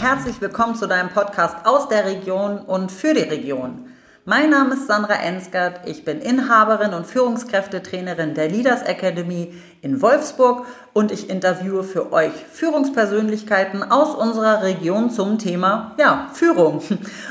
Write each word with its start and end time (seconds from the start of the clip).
herzlich 0.00 0.40
willkommen 0.40 0.76
zu 0.76 0.86
deinem 0.86 1.10
Podcast 1.10 1.66
aus 1.66 1.88
der 1.88 2.06
Region 2.06 2.58
und 2.60 2.90
für 2.90 3.12
die 3.12 3.20
Region. 3.20 3.84
Mein 4.24 4.48
Name 4.48 4.72
ist 4.72 4.86
Sandra 4.86 5.12
Ensgert, 5.12 5.86
ich 5.86 6.06
bin 6.06 6.20
Inhaberin 6.20 6.94
und 6.94 7.06
Führungskräftetrainerin 7.06 8.32
der 8.32 8.48
Leaders 8.48 8.82
Academy 8.82 9.52
in 9.82 10.00
Wolfsburg 10.00 10.64
und 10.94 11.12
ich 11.12 11.28
interviewe 11.28 11.84
für 11.84 12.14
euch 12.14 12.32
Führungspersönlichkeiten 12.50 13.82
aus 13.82 14.14
unserer 14.14 14.62
Region 14.62 15.10
zum 15.10 15.38
Thema 15.38 15.94
ja, 15.98 16.28
Führung. 16.32 16.80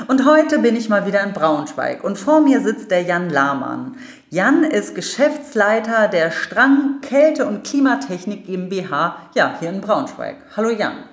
Und 0.06 0.24
heute 0.24 0.60
bin 0.60 0.76
ich 0.76 0.88
mal 0.88 1.06
wieder 1.06 1.24
in 1.24 1.32
Braunschweig 1.32 2.04
und 2.04 2.18
vor 2.18 2.40
mir 2.40 2.60
sitzt 2.60 2.92
der 2.92 3.02
Jan 3.02 3.30
Lahmann. 3.30 3.96
Jan 4.28 4.62
ist 4.62 4.94
Geschäftsleiter 4.94 6.06
der 6.06 6.30
Strang 6.30 7.00
Kälte- 7.02 7.46
und 7.46 7.64
Klimatechnik 7.64 8.46
GmbH, 8.46 9.16
ja, 9.34 9.56
hier 9.58 9.70
in 9.70 9.80
Braunschweig. 9.80 10.36
Hallo 10.56 10.70
Jan. 10.70 11.09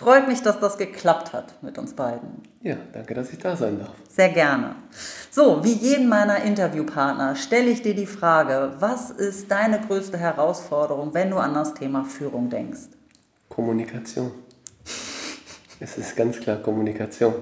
Freut 0.00 0.28
mich, 0.28 0.40
dass 0.40 0.58
das 0.58 0.78
geklappt 0.78 1.34
hat 1.34 1.62
mit 1.62 1.76
uns 1.76 1.92
beiden. 1.92 2.40
Ja, 2.62 2.76
danke, 2.94 3.12
dass 3.12 3.30
ich 3.34 3.38
da 3.38 3.54
sein 3.54 3.78
darf. 3.78 3.92
Sehr 4.08 4.30
gerne. 4.30 4.76
So, 5.30 5.62
wie 5.62 5.74
jeden 5.74 6.08
meiner 6.08 6.42
Interviewpartner 6.42 7.36
stelle 7.36 7.68
ich 7.68 7.82
dir 7.82 7.94
die 7.94 8.06
Frage, 8.06 8.72
was 8.78 9.10
ist 9.10 9.50
deine 9.50 9.78
größte 9.78 10.16
Herausforderung, 10.16 11.12
wenn 11.12 11.28
du 11.28 11.36
an 11.36 11.52
das 11.52 11.74
Thema 11.74 12.06
Führung 12.06 12.48
denkst? 12.48 12.88
Kommunikation. 13.50 14.30
es 15.80 15.98
ist 15.98 16.16
ganz 16.16 16.40
klar 16.40 16.56
Kommunikation. 16.56 17.34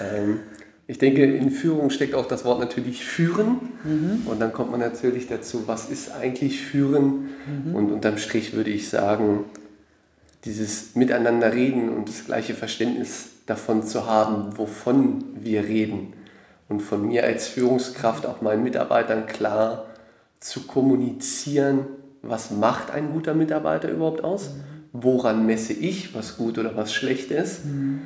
Ähm, 0.00 0.40
ich 0.86 0.96
denke, 0.96 1.24
in 1.24 1.50
Führung 1.50 1.90
steckt 1.90 2.14
auch 2.14 2.26
das 2.26 2.46
Wort 2.46 2.58
natürlich 2.58 3.04
führen. 3.04 3.60
Mhm. 3.84 4.26
Und 4.26 4.40
dann 4.40 4.54
kommt 4.54 4.70
man 4.70 4.80
natürlich 4.80 5.26
dazu, 5.28 5.64
was 5.66 5.90
ist 5.90 6.10
eigentlich 6.12 6.62
führen? 6.62 7.28
Mhm. 7.66 7.74
Und 7.74 7.92
unterm 7.92 8.16
Strich 8.16 8.54
würde 8.54 8.70
ich 8.70 8.88
sagen, 8.88 9.44
dieses 10.44 10.96
Miteinander 10.96 11.52
reden 11.52 11.88
und 11.88 12.08
das 12.08 12.24
gleiche 12.24 12.54
Verständnis 12.54 13.30
davon 13.46 13.84
zu 13.84 14.06
haben, 14.06 14.56
wovon 14.58 15.24
wir 15.40 15.64
reden. 15.64 16.14
Und 16.68 16.80
von 16.80 17.06
mir 17.06 17.24
als 17.24 17.48
Führungskraft 17.48 18.26
auch 18.26 18.40
meinen 18.40 18.62
Mitarbeitern 18.62 19.26
klar 19.26 19.86
zu 20.40 20.66
kommunizieren, 20.66 21.86
was 22.22 22.50
macht 22.50 22.90
ein 22.90 23.12
guter 23.12 23.34
Mitarbeiter 23.34 23.90
überhaupt 23.90 24.24
aus? 24.24 24.54
Woran 24.92 25.46
messe 25.46 25.72
ich, 25.72 26.14
was 26.14 26.36
gut 26.36 26.58
oder 26.58 26.76
was 26.76 26.92
schlecht 26.92 27.30
ist? 27.30 27.64
Mhm. 27.64 28.00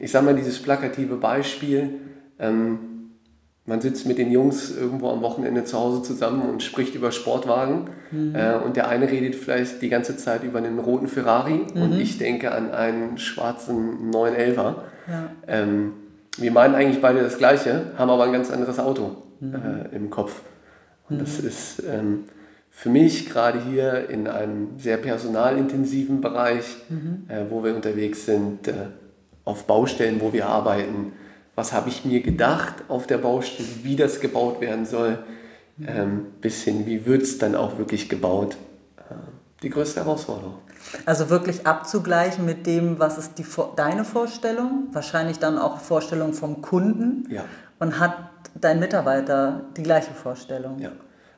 ich 0.00 0.10
sage 0.10 0.24
mal 0.24 0.34
dieses 0.34 0.60
plakative 0.60 1.16
Beispiel. 1.16 2.00
Man 3.66 3.80
sitzt 3.80 4.06
mit 4.06 4.18
den 4.18 4.30
Jungs 4.30 4.76
irgendwo 4.76 5.08
am 5.08 5.22
Wochenende 5.22 5.64
zu 5.64 5.78
Hause 5.78 6.02
zusammen 6.02 6.42
und 6.42 6.62
spricht 6.62 6.94
über 6.94 7.12
Sportwagen. 7.12 7.88
Mhm. 8.10 8.34
Äh, 8.34 8.56
und 8.56 8.76
der 8.76 8.88
eine 8.88 9.10
redet 9.10 9.34
vielleicht 9.34 9.80
die 9.80 9.88
ganze 9.88 10.16
Zeit 10.18 10.44
über 10.44 10.58
einen 10.58 10.78
roten 10.78 11.08
Ferrari 11.08 11.64
mhm. 11.74 11.82
und 11.82 11.98
ich 11.98 12.18
denke 12.18 12.52
an 12.52 12.72
einen 12.72 13.16
schwarzen 13.16 14.10
911er. 14.12 14.56
Ja. 14.56 15.30
Ähm, 15.46 15.92
wir 16.36 16.50
meinen 16.50 16.74
eigentlich 16.74 17.00
beide 17.00 17.22
das 17.22 17.38
Gleiche, 17.38 17.92
haben 17.96 18.10
aber 18.10 18.24
ein 18.24 18.32
ganz 18.32 18.50
anderes 18.50 18.78
Auto 18.78 19.16
mhm. 19.40 19.54
äh, 19.54 19.96
im 19.96 20.10
Kopf. 20.10 20.42
Und 21.08 21.20
das 21.20 21.40
mhm. 21.40 21.48
ist 21.48 21.82
ähm, 21.88 22.24
für 22.70 22.90
mich 22.90 23.30
gerade 23.30 23.62
hier 23.62 24.10
in 24.10 24.26
einem 24.26 24.78
sehr 24.78 24.96
personalintensiven 24.98 26.20
Bereich, 26.20 26.64
mhm. 26.90 27.24
äh, 27.28 27.44
wo 27.48 27.64
wir 27.64 27.74
unterwegs 27.74 28.26
sind, 28.26 28.68
äh, 28.68 28.72
auf 29.44 29.64
Baustellen, 29.64 30.20
wo 30.20 30.32
wir 30.32 30.46
arbeiten, 30.46 31.12
was 31.54 31.72
habe 31.72 31.88
ich 31.88 32.04
mir 32.04 32.20
gedacht 32.20 32.74
auf 32.88 33.06
der 33.06 33.18
Baustelle, 33.18 33.68
wie 33.82 33.96
das 33.96 34.20
gebaut 34.20 34.60
werden 34.60 34.86
soll, 34.86 35.18
ähm, 35.86 36.26
bis 36.40 36.62
hin, 36.62 36.86
wie 36.86 37.06
wird 37.06 37.22
es 37.22 37.38
dann 37.38 37.54
auch 37.54 37.78
wirklich 37.78 38.08
gebaut. 38.08 38.56
Äh, 38.96 39.14
die 39.62 39.70
größte 39.70 40.00
Herausforderung. 40.00 40.58
Also 41.06 41.30
wirklich 41.30 41.66
abzugleichen 41.66 42.44
mit 42.44 42.66
dem, 42.66 42.98
was 42.98 43.18
ist 43.18 43.38
die, 43.38 43.46
deine 43.76 44.04
Vorstellung, 44.04 44.88
wahrscheinlich 44.92 45.38
dann 45.38 45.58
auch 45.58 45.80
Vorstellung 45.80 46.32
vom 46.32 46.60
Kunden. 46.62 47.26
Ja. 47.30 47.44
Und 47.78 47.98
hat 47.98 48.16
dein 48.60 48.78
Mitarbeiter 48.78 49.62
die 49.76 49.82
gleiche 49.82 50.12
Vorstellung? 50.12 50.78
Ja. 50.78 50.92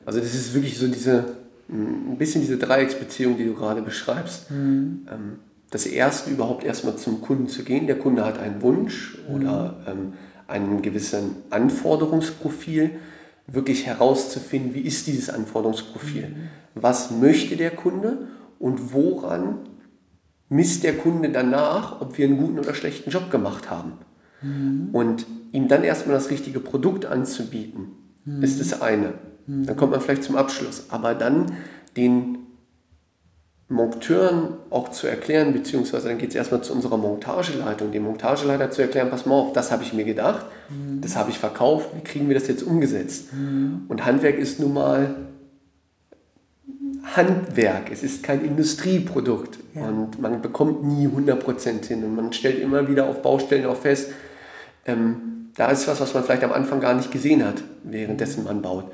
Also 0.05 0.19
das 0.19 0.33
ist 0.33 0.53
wirklich 0.53 0.77
so 0.77 0.87
diese, 0.87 1.25
ein 1.69 2.17
bisschen 2.17 2.41
diese 2.41 2.57
Dreiecksbeziehung, 2.57 3.37
die 3.37 3.45
du 3.45 3.53
gerade 3.55 3.81
beschreibst. 3.81 4.51
Mhm. 4.51 5.07
Ähm, 5.11 5.39
das 5.69 5.85
erste 5.85 6.29
überhaupt 6.29 6.63
erstmal 6.63 6.95
zum 6.95 7.21
Kunden 7.21 7.47
zu 7.47 7.63
gehen. 7.63 7.87
Der 7.87 7.99
Kunde 7.99 8.25
hat 8.25 8.39
einen 8.39 8.61
Wunsch 8.61 9.17
oder 9.33 9.77
mhm. 9.81 9.91
ähm, 9.91 10.13
einen 10.47 10.81
gewissen 10.81 11.35
Anforderungsprofil, 11.49 12.91
wirklich 13.47 13.85
herauszufinden, 13.85 14.73
wie 14.73 14.81
ist 14.81 15.07
dieses 15.07 15.29
Anforderungsprofil? 15.29 16.27
Mhm. 16.27 16.35
Was 16.75 17.11
möchte 17.11 17.55
der 17.55 17.71
Kunde 17.71 18.27
und 18.59 18.93
woran 18.93 19.59
misst 20.49 20.83
der 20.83 20.97
Kunde 20.97 21.29
danach, 21.29 22.01
ob 22.01 22.17
wir 22.17 22.27
einen 22.27 22.37
guten 22.37 22.59
oder 22.59 22.73
schlechten 22.73 23.09
Job 23.09 23.31
gemacht 23.31 23.69
haben? 23.69 23.93
Mhm. 24.41 24.89
Und 24.93 25.25
ihm 25.51 25.67
dann 25.67 25.83
erstmal 25.83 26.15
das 26.15 26.29
richtige 26.29 26.59
Produkt 26.59 27.05
anzubieten, 27.05 27.91
mhm. 28.25 28.43
ist 28.43 28.59
das 28.59 28.81
eine. 28.81 29.13
Mhm. 29.47 29.65
Dann 29.65 29.77
kommt 29.77 29.91
man 29.91 30.01
vielleicht 30.01 30.23
zum 30.23 30.35
Abschluss. 30.35 30.85
Aber 30.89 31.15
dann 31.15 31.53
den 31.95 32.36
Monteuren 33.69 34.53
auch 34.69 34.91
zu 34.91 35.07
erklären, 35.07 35.51
beziehungsweise 35.51 36.07
dann 36.07 36.17
geht 36.17 36.29
es 36.29 36.35
erstmal 36.35 36.61
zu 36.61 36.71
unserer 36.71 36.97
Montageleitung, 36.97 37.91
dem 37.91 38.03
Montageleiter 38.03 38.71
zu 38.71 38.81
erklären, 38.81 39.09
pass 39.09 39.25
mal 39.25 39.35
auf, 39.35 39.51
das 39.51 39.71
habe 39.71 39.83
ich 39.83 39.93
mir 39.93 40.05
gedacht, 40.05 40.45
mhm. 40.69 41.01
das 41.01 41.17
habe 41.17 41.31
ich 41.31 41.37
verkauft, 41.37 41.89
wie 41.95 42.01
kriegen 42.01 42.29
wir 42.29 42.35
das 42.35 42.47
jetzt 42.47 42.63
umgesetzt? 42.63 43.33
Mhm. 43.33 43.81
Und 43.89 44.05
Handwerk 44.05 44.37
ist 44.37 44.61
nun 44.61 44.73
mal 44.73 45.15
Handwerk, 47.15 47.91
es 47.91 48.03
ist 48.03 48.23
kein 48.23 48.43
Industrieprodukt 48.43 49.59
ja. 49.75 49.87
und 49.87 50.21
man 50.21 50.41
bekommt 50.41 50.83
nie 50.83 51.07
100% 51.07 51.85
hin 51.85 52.03
und 52.05 52.15
man 52.15 52.31
stellt 52.31 52.59
immer 52.59 52.87
wieder 52.87 53.07
auf 53.07 53.21
Baustellen 53.21 53.65
auch 53.65 53.77
fest, 53.77 54.11
ähm, 54.85 55.49
da 55.55 55.71
ist 55.71 55.87
was, 55.87 55.99
was 55.99 56.13
man 56.13 56.23
vielleicht 56.23 56.43
am 56.43 56.53
Anfang 56.53 56.79
gar 56.79 56.93
nicht 56.93 57.11
gesehen 57.11 57.43
hat, 57.43 57.63
währenddessen 57.83 58.43
man 58.43 58.61
baut. 58.61 58.85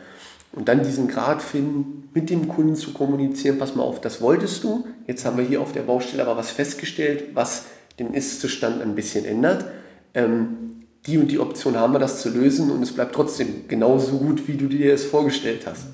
Und 0.53 0.68
dann 0.68 0.84
diesen 0.84 1.08
Grad 1.08 1.41
finden, 1.41 2.09
mit 2.14 2.30
dem 2.30 2.47
Kunden 2.47 2.75
zu 2.75 2.94
kommunizieren, 2.94 3.58
pass 3.58 3.75
mal 3.75 3.84
auf, 3.84 4.02
das 4.02 4.22
wolltest 4.22 4.64
du, 4.64 4.86
jetzt 5.08 5.25
haben 5.25 5.38
wir 5.38 5.44
hier 5.44 5.62
auf 5.62 5.72
der 5.72 5.81
Baustelle 5.81 6.22
aber 6.22 6.38
was 6.38 6.52
festgestellt, 6.52 7.30
was 7.34 7.66
den 7.97 8.14
Ist-Zustand 8.14 8.81
ein 8.81 8.94
bisschen 8.94 9.25
ändert. 9.25 9.66
Ähm, 10.14 10.86
die 11.08 11.18
und 11.18 11.30
die 11.30 11.40
Option 11.40 11.75
haben 11.75 11.91
wir, 11.94 12.00
das 12.00 12.22
zu 12.22 12.30
lösen 12.30 12.69
und 12.69 12.84
es 12.84 12.94
bleibt 12.94 13.16
trotzdem 13.16 13.68
genauso 13.68 14.19
gut, 14.19 14.47
wie 14.47 14.56
du 14.56 14.68
dir 14.68 14.94
es 14.94 15.06
vorgestellt 15.06 15.66
hast. 15.66 15.88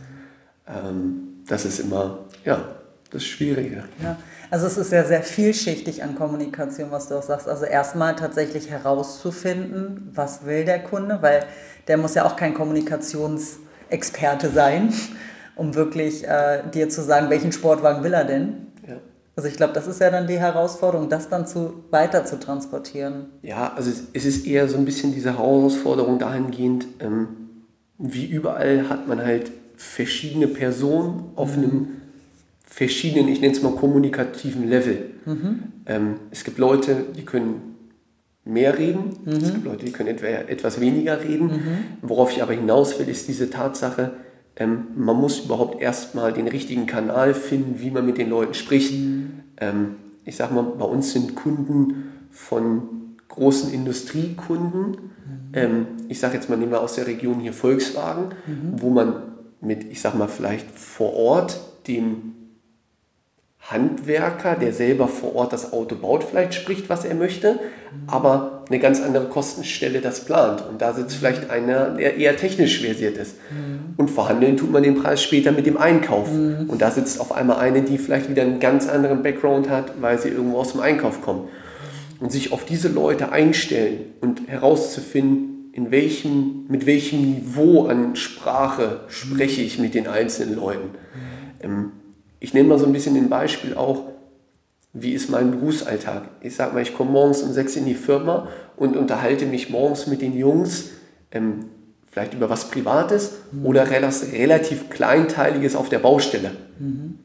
Ähm, 0.68 1.42
das 1.48 1.66
ist 1.66 1.80
immer, 1.80 2.26
ja, 2.44 2.76
das 3.12 3.24
Schwierige. 3.24 3.86
Ja, 4.04 4.18
also 4.52 4.68
es 4.68 4.78
ist 4.78 4.92
ja 4.92 5.06
sehr 5.06 5.24
vielschichtig 5.24 6.04
an 6.04 6.16
Kommunikation, 6.16 6.92
was 6.92 7.08
du 7.08 7.16
auch 7.16 7.24
sagst. 7.24 7.48
Also 7.48 7.66
erstmal 7.66 8.16
tatsächlich 8.18 8.70
herauszufinden, 8.70 10.12
was 10.14 10.46
will 10.46 10.66
der 10.66 10.84
Kunde, 10.84 11.20
weil 11.22 11.46
der 11.88 11.98
muss 11.98 12.14
ja 12.14 12.26
auch 12.26 12.36
kein 12.36 12.54
Kommunikations- 12.54 13.60
Experte 13.90 14.50
sein, 14.50 14.94
um 15.56 15.76
wirklich 15.76 16.28
äh, 16.28 16.64
dir 16.74 16.90
zu 16.90 17.02
sagen, 17.02 17.30
welchen 17.30 17.52
Sportwagen 17.52 18.04
will 18.04 18.14
er 18.14 18.26
denn? 18.26 18.68
Ja. 18.88 18.96
Also 19.36 19.48
ich 19.50 19.56
glaube, 19.56 19.74
das 19.74 19.88
ist 19.88 20.00
ja 20.02 20.10
dann 20.10 20.28
die 20.28 20.40
Herausforderung, 20.40 21.10
das 21.10 21.30
dann 21.30 21.48
zu, 21.48 21.84
weiter 21.92 22.26
zu 22.26 22.40
transportieren. 22.40 23.28
Ja, 23.42 23.74
also 23.76 23.92
es 24.14 24.26
ist 24.26 24.46
eher 24.46 24.68
so 24.68 24.78
ein 24.78 24.86
bisschen 24.86 25.14
diese 25.14 25.38
Herausforderung 25.38 26.20
dahingehend, 26.20 26.88
ähm, 27.00 27.28
wie 27.98 28.26
überall 28.26 28.90
hat 28.90 29.08
man 29.08 29.22
halt 29.24 29.52
verschiedene 29.76 30.48
Personen 30.48 31.32
auf 31.36 31.56
mhm. 31.56 31.64
einem 31.64 31.88
verschiedenen, 32.66 33.28
ich 33.28 33.42
nenne 33.42 33.54
es 33.54 33.62
mal 33.62 33.74
kommunikativen 33.74 34.70
Level. 34.70 35.10
Mhm. 35.26 35.64
Ähm, 35.86 36.16
es 36.32 36.44
gibt 36.44 36.58
Leute, 36.58 37.06
die 37.16 37.26
können 37.26 37.69
mehr 38.46 38.78
reden. 38.78 39.18
Mhm. 39.26 39.32
Es 39.32 39.54
gibt 39.54 39.66
Leute, 39.66 39.86
die 39.86 39.92
können 39.92 40.18
etwas 40.18 40.80
weniger 40.80 41.24
reden. 41.24 41.48
Mhm. 41.48 41.78
Worauf 42.02 42.32
ich 42.32 42.42
aber 42.42 42.54
hinaus 42.54 43.00
will, 43.00 43.08
ist 43.08 43.28
diese 43.28 43.50
Tatsache, 43.50 44.14
ähm, 44.56 44.88
man 44.96 45.16
muss 45.16 45.46
überhaupt 45.46 45.82
erstmal 45.82 46.34
den 46.34 46.48
richtigen 46.48 46.86
Kanal 46.86 47.34
finden, 47.34 47.80
wie 47.80 47.92
man 47.92 48.06
mit 48.06 48.18
den 48.18 48.30
Leuten 48.30 48.54
spricht. 48.54 48.94
Mhm. 48.94 49.32
Ähm, 49.58 49.96
ich 50.26 50.36
sage 50.36 50.54
mal, 50.54 50.64
bei 50.64 50.86
uns 50.86 51.14
sind 51.14 51.36
Kunden 51.36 52.12
von 52.32 53.16
großen 53.30 53.74
Industriekunden. 53.74 54.82
Mhm. 54.82 54.98
Ähm, 55.54 55.86
ich 56.10 56.20
sage 56.20 56.36
jetzt 56.36 56.50
mal, 56.50 56.58
nehmen 56.58 56.72
wir 56.72 56.82
aus 56.82 56.96
der 56.96 57.08
Region 57.08 57.40
hier 57.40 57.54
Volkswagen, 57.54 58.36
mhm. 58.46 58.82
wo 58.82 58.90
man 58.90 59.24
mit, 59.62 59.86
ich 59.92 60.02
sage 60.02 60.18
mal, 60.18 60.28
vielleicht 60.28 60.70
vor 60.72 61.14
Ort 61.14 61.60
dem 61.88 62.36
Handwerker, 63.72 64.56
der 64.56 64.74
selber 64.74 65.08
vor 65.08 65.36
Ort 65.36 65.54
das 65.54 65.74
Auto 65.74 65.96
baut, 65.96 66.24
vielleicht 66.24 66.54
spricht, 66.54 66.90
was 66.90 67.06
er 67.06 67.14
möchte, 67.14 67.60
aber 68.08 68.64
eine 68.70 68.80
ganz 68.80 69.02
andere 69.02 69.26
Kostenstelle 69.26 70.02
das 70.02 70.26
plant. 70.26 70.64
Und 70.68 70.82
da 70.82 70.94
sitzt 70.94 71.16
vielleicht 71.16 71.50
einer, 71.50 71.92
der 71.92 72.18
eher 72.18 72.36
technisch 72.36 72.82
versiert 72.82 73.18
ist. 73.18 73.36
Mhm. 73.52 73.96
Und 73.98 74.10
verhandeln 74.10 74.58
tut 74.58 74.72
man 74.72 74.84
den 74.84 74.96
Preis 74.96 75.22
später 75.22 75.52
mit 75.52 75.66
dem 75.66 75.78
Einkauf. 75.78 76.32
Mhm. 76.32 76.70
Und 76.70 76.82
da 76.82 76.92
sitzt 76.92 77.20
auf 77.20 77.32
einmal 77.32 77.58
eine, 77.58 77.82
die 77.84 77.98
vielleicht 77.98 78.30
wieder 78.30 78.42
einen 78.42 78.60
ganz 78.60 78.88
anderen 78.88 79.22
Background 79.22 79.70
hat, 79.70 80.02
weil 80.02 80.20
sie 80.20 80.30
irgendwo 80.30 80.58
aus 80.58 80.72
dem 80.72 80.82
Einkauf 80.82 81.22
kommt. 81.22 81.50
Und 82.20 82.32
sich 82.32 82.52
auf 82.52 82.66
diese 82.66 82.90
Leute 82.90 83.32
einstellen 83.32 84.00
und 84.20 84.48
herauszufinden, 84.48 85.72
in 85.74 85.92
welchem, 85.92 86.66
mit 86.68 86.86
welchem 86.86 87.22
Niveau 87.22 87.86
an 87.86 88.16
Sprache 88.16 89.02
spreche 89.08 89.62
ich 89.62 89.80
mit 89.80 89.94
den 89.94 90.08
einzelnen 90.08 90.56
Leuten. 90.56 90.90
Ähm, 91.62 91.92
ich 92.40 92.54
nehme 92.54 92.70
mal 92.70 92.80
so 92.80 92.86
ein 92.86 92.94
bisschen 92.94 93.16
ein 93.16 93.30
Beispiel 93.30 93.76
auch, 93.76 94.04
wie 94.94 95.14
ist 95.14 95.30
mein 95.30 95.52
Berufsalltag? 95.52 96.24
Ich 96.42 96.56
sage 96.56 96.74
mal, 96.74 96.82
ich 96.82 96.96
komme 96.96 97.12
morgens 97.12 97.42
um 97.42 97.54
sechs 97.54 97.76
in 97.76 97.86
die 97.86 97.94
Firma 97.94 98.48
und 98.76 98.98
unterhalte 98.98 99.46
mich 99.46 99.70
morgens 99.70 100.08
mit 100.08 100.22
den 100.22 100.36
Jungs, 100.36 100.90
ähm, 101.32 101.66
vielleicht 102.12 102.34
über 102.34 102.50
was 102.50 102.70
Privates 102.70 103.34
mhm. 103.52 103.66
oder 103.66 103.90
relativ 103.92 104.90
Kleinteiliges 104.90 105.76
auf 105.76 105.90
der 105.90 106.00
Baustelle. 106.00 106.52
Mhm. 106.80 107.20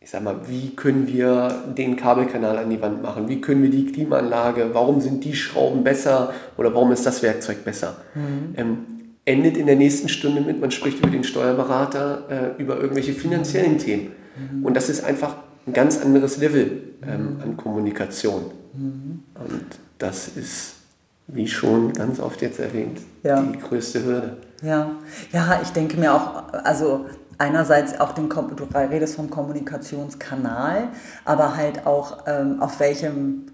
Ich 0.00 0.10
sage 0.10 0.24
mal, 0.24 0.36
wie 0.48 0.74
können 0.74 1.06
wir 1.06 1.64
den 1.76 1.96
Kabelkanal 1.96 2.58
an 2.58 2.70
die 2.70 2.80
Wand 2.80 3.02
machen? 3.02 3.28
Wie 3.28 3.40
können 3.40 3.62
wir 3.62 3.70
die 3.70 3.86
Klimaanlage? 3.86 4.70
Warum 4.72 5.00
sind 5.00 5.24
die 5.24 5.34
Schrauben 5.34 5.84
besser 5.84 6.32
oder 6.56 6.74
warum 6.74 6.92
ist 6.92 7.04
das 7.04 7.22
Werkzeug 7.22 7.64
besser? 7.64 7.96
Mhm. 8.14 8.54
Ähm, 8.56 8.78
endet 9.24 9.56
in 9.56 9.66
der 9.66 9.76
nächsten 9.76 10.08
Stunde 10.08 10.40
mit, 10.40 10.60
man 10.60 10.70
spricht 10.70 10.98
über 10.98 11.10
den 11.10 11.24
Steuerberater, 11.24 12.54
äh, 12.56 12.62
über 12.62 12.80
irgendwelche 12.80 13.12
finanziellen 13.12 13.78
Themen. 13.78 14.12
Mhm. 14.52 14.64
Und 14.64 14.74
das 14.74 14.88
ist 14.88 15.04
einfach 15.04 15.36
ein 15.66 15.72
ganz 15.72 16.00
anderes 16.00 16.38
Level 16.38 16.82
ähm, 17.02 17.38
an 17.42 17.56
Kommunikation. 17.56 18.50
Mhm. 18.74 19.22
Und 19.34 19.66
das 19.98 20.28
ist, 20.28 20.74
wie 21.26 21.46
schon 21.46 21.92
ganz 21.92 22.20
oft 22.20 22.40
jetzt 22.42 22.58
erwähnt, 22.58 23.00
ja. 23.22 23.42
die 23.42 23.58
größte 23.58 24.04
Hürde. 24.04 24.36
Ja. 24.62 24.90
ja, 25.32 25.60
ich 25.62 25.70
denke 25.70 25.96
mir 25.98 26.12
auch, 26.12 26.52
also 26.64 27.06
einerseits 27.38 28.00
auch 28.00 28.12
den, 28.12 28.28
du 28.28 28.64
redest 28.74 29.16
vom 29.16 29.30
Kommunikationskanal, 29.30 30.88
aber 31.24 31.56
halt 31.56 31.86
auch 31.86 32.24
ähm, 32.26 32.60
auf 32.60 32.80
welchem 32.80 33.46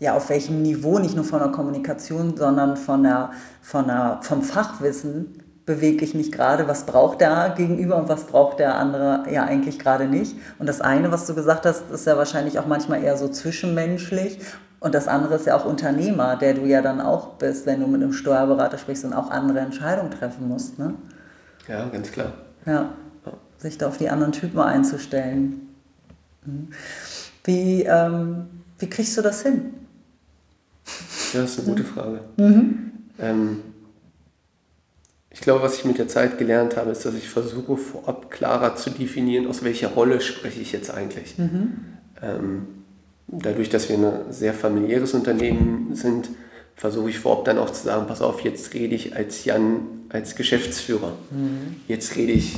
ja, 0.00 0.16
auf 0.16 0.30
welchem 0.30 0.62
Niveau, 0.62 0.98
nicht 0.98 1.14
nur 1.14 1.24
von 1.24 1.40
der 1.40 1.50
Kommunikation, 1.50 2.34
sondern 2.34 2.78
von 2.78 3.02
der, 3.02 3.32
von 3.60 3.86
der, 3.86 4.18
vom 4.22 4.42
Fachwissen 4.42 5.39
bewege 5.70 6.04
ich 6.04 6.14
mich 6.14 6.32
gerade, 6.32 6.66
was 6.66 6.84
braucht 6.84 7.20
der 7.20 7.54
Gegenüber 7.56 7.96
und 7.96 8.08
was 8.08 8.24
braucht 8.24 8.58
der 8.58 8.74
andere 8.74 9.22
ja 9.30 9.44
eigentlich 9.44 9.78
gerade 9.78 10.06
nicht. 10.06 10.34
Und 10.58 10.68
das 10.68 10.80
eine, 10.80 11.12
was 11.12 11.26
du 11.26 11.34
gesagt 11.36 11.64
hast, 11.64 11.88
ist 11.92 12.06
ja 12.08 12.16
wahrscheinlich 12.16 12.58
auch 12.58 12.66
manchmal 12.66 13.04
eher 13.04 13.16
so 13.16 13.28
zwischenmenschlich. 13.28 14.40
Und 14.80 14.96
das 14.96 15.06
andere 15.06 15.36
ist 15.36 15.46
ja 15.46 15.56
auch 15.56 15.64
Unternehmer, 15.64 16.34
der 16.34 16.54
du 16.54 16.66
ja 16.66 16.82
dann 16.82 17.00
auch 17.00 17.34
bist, 17.34 17.66
wenn 17.66 17.78
du 17.78 17.86
mit 17.86 18.02
einem 18.02 18.12
Steuerberater 18.12 18.78
sprichst 18.78 19.04
und 19.04 19.12
auch 19.12 19.30
andere 19.30 19.60
Entscheidungen 19.60 20.10
treffen 20.10 20.48
musst. 20.48 20.76
Ne? 20.76 20.94
Ja, 21.68 21.86
ganz 21.86 22.10
klar. 22.10 22.32
Ja, 22.66 22.88
sich 23.58 23.78
da 23.78 23.86
auf 23.86 23.98
die 23.98 24.10
anderen 24.10 24.32
Typen 24.32 24.58
einzustellen. 24.58 25.68
Mhm. 26.44 26.68
Wie, 27.44 27.82
ähm, 27.82 28.46
wie 28.80 28.90
kriegst 28.90 29.16
du 29.16 29.22
das 29.22 29.42
hin? 29.42 29.74
Ja, 31.32 31.42
das 31.42 31.52
ist 31.52 31.60
eine 31.60 31.68
gute 31.68 31.84
Frage. 31.84 32.22
Mhm. 32.38 32.90
Ähm, 33.20 33.62
ich 35.32 35.40
glaube, 35.40 35.62
was 35.62 35.76
ich 35.76 35.84
mit 35.84 35.98
der 35.98 36.08
Zeit 36.08 36.38
gelernt 36.38 36.76
habe, 36.76 36.90
ist, 36.90 37.04
dass 37.04 37.14
ich 37.14 37.28
versuche, 37.28 37.76
vorab 37.76 38.30
klarer 38.30 38.74
zu 38.74 38.90
definieren, 38.90 39.46
aus 39.46 39.62
welcher 39.62 39.88
Rolle 39.88 40.20
spreche 40.20 40.60
ich 40.60 40.72
jetzt 40.72 40.92
eigentlich. 40.92 41.38
Mhm. 41.38 41.72
Ähm, 42.20 42.66
dadurch, 43.28 43.68
dass 43.68 43.88
wir 43.88 43.96
ein 43.96 44.32
sehr 44.32 44.52
familiäres 44.52 45.14
Unternehmen 45.14 45.94
sind, 45.94 46.30
versuche 46.74 47.10
ich 47.10 47.18
vorab 47.18 47.44
dann 47.44 47.58
auch 47.58 47.70
zu 47.70 47.84
sagen, 47.84 48.06
pass 48.08 48.22
auf, 48.22 48.40
jetzt 48.40 48.74
rede 48.74 48.94
ich 48.94 49.14
als 49.14 49.44
Jan 49.44 49.82
als 50.08 50.34
Geschäftsführer. 50.34 51.12
Mhm. 51.30 51.76
Jetzt 51.86 52.16
rede 52.16 52.32
ich 52.32 52.56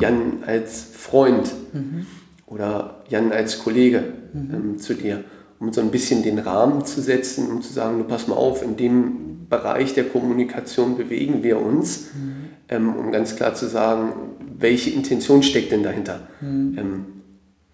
Jan 0.00 0.44
als 0.46 0.82
Freund 0.82 1.52
mhm. 1.72 2.06
oder 2.46 3.02
Jan 3.08 3.32
als 3.32 3.58
Kollege 3.58 4.04
mhm. 4.32 4.54
ähm, 4.54 4.78
zu 4.78 4.94
dir, 4.94 5.24
um 5.58 5.72
so 5.72 5.82
ein 5.82 5.90
bisschen 5.90 6.22
den 6.22 6.38
Rahmen 6.38 6.86
zu 6.86 7.02
setzen, 7.02 7.50
um 7.50 7.60
zu 7.60 7.72
sagen, 7.72 7.98
du 7.98 8.04
pass 8.04 8.26
mal 8.26 8.36
auf, 8.36 8.62
in 8.62 8.76
dem 8.76 9.35
Bereich 9.48 9.94
der 9.94 10.04
Kommunikation 10.04 10.96
bewegen 10.96 11.42
wir 11.42 11.60
uns, 11.60 12.10
mhm. 12.14 12.34
ähm, 12.68 12.94
um 12.96 13.12
ganz 13.12 13.36
klar 13.36 13.54
zu 13.54 13.66
sagen, 13.66 14.12
welche 14.58 14.90
Intention 14.90 15.42
steckt 15.42 15.72
denn 15.72 15.82
dahinter. 15.82 16.20
Mhm. 16.40 16.78
Ähm, 16.78 17.04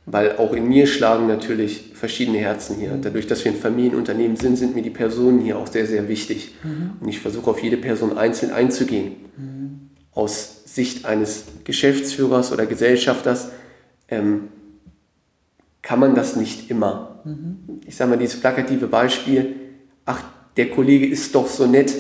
weil 0.05 0.37
auch 0.37 0.53
in 0.53 0.69
mir 0.69 0.87
schlagen 0.87 1.29
natürlich 1.29 1.93
verschiedene 1.95 2.39
Herzen 2.39 2.77
hier. 2.77 2.93
Mhm. 2.93 3.03
Dadurch, 3.03 3.27
dass 3.27 3.45
wir 3.45 3.53
ein 3.53 3.59
Familienunternehmen 3.59 4.37
sind, 4.37 4.57
sind 4.57 4.75
mir 4.75 4.83
die 4.83 4.91
Personen 4.91 5.41
hier 5.41 5.59
auch 5.59 5.69
sehr, 5.69 5.87
sehr 5.87 6.09
wichtig. 6.09 6.57
Mhm. 6.65 6.93
Und 7.01 7.09
ich 7.09 7.21
versuche 7.21 7.51
auf 7.51 7.63
jede 7.63 7.77
Person 7.77 8.17
einzeln 8.19 8.53
einzugehen. 8.53 9.13
Mhm. 9.37 9.91
Aus 10.13 10.63
Sicht 10.67 11.07
eines 11.07 11.45
Geschäftsführers 11.65 12.53
oder 12.53 12.67
Gesellschafters 12.67 13.51
ähm, 14.09 14.49
kann 15.83 16.01
man 16.01 16.15
das 16.15 16.37
nicht 16.37 16.71
immer. 16.71 17.21
Mhm. 17.25 17.81
Ich 17.87 17.97
sage 17.97 18.11
mal, 18.11 18.17
dieses 18.17 18.41
plakative 18.41 18.89
Beispiel, 18.89 19.55
ach, 20.05 20.25
der 20.57 20.71
Kollege 20.71 21.07
ist 21.07 21.35
doch 21.35 21.47
so 21.47 21.67
nett. 21.67 21.95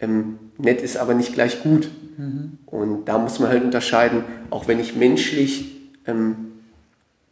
Ähm, 0.00 0.38
nett 0.58 0.82
ist 0.82 0.96
aber 0.96 1.14
nicht 1.14 1.34
gleich 1.34 1.62
gut. 1.62 1.88
Mhm. 2.16 2.58
Und 2.66 3.06
da 3.06 3.18
muss 3.18 3.38
man 3.38 3.48
halt 3.48 3.64
unterscheiden, 3.64 4.24
auch 4.50 4.68
wenn 4.68 4.80
ich 4.80 4.96
menschlich 4.96 5.80
ähm, 6.06 6.36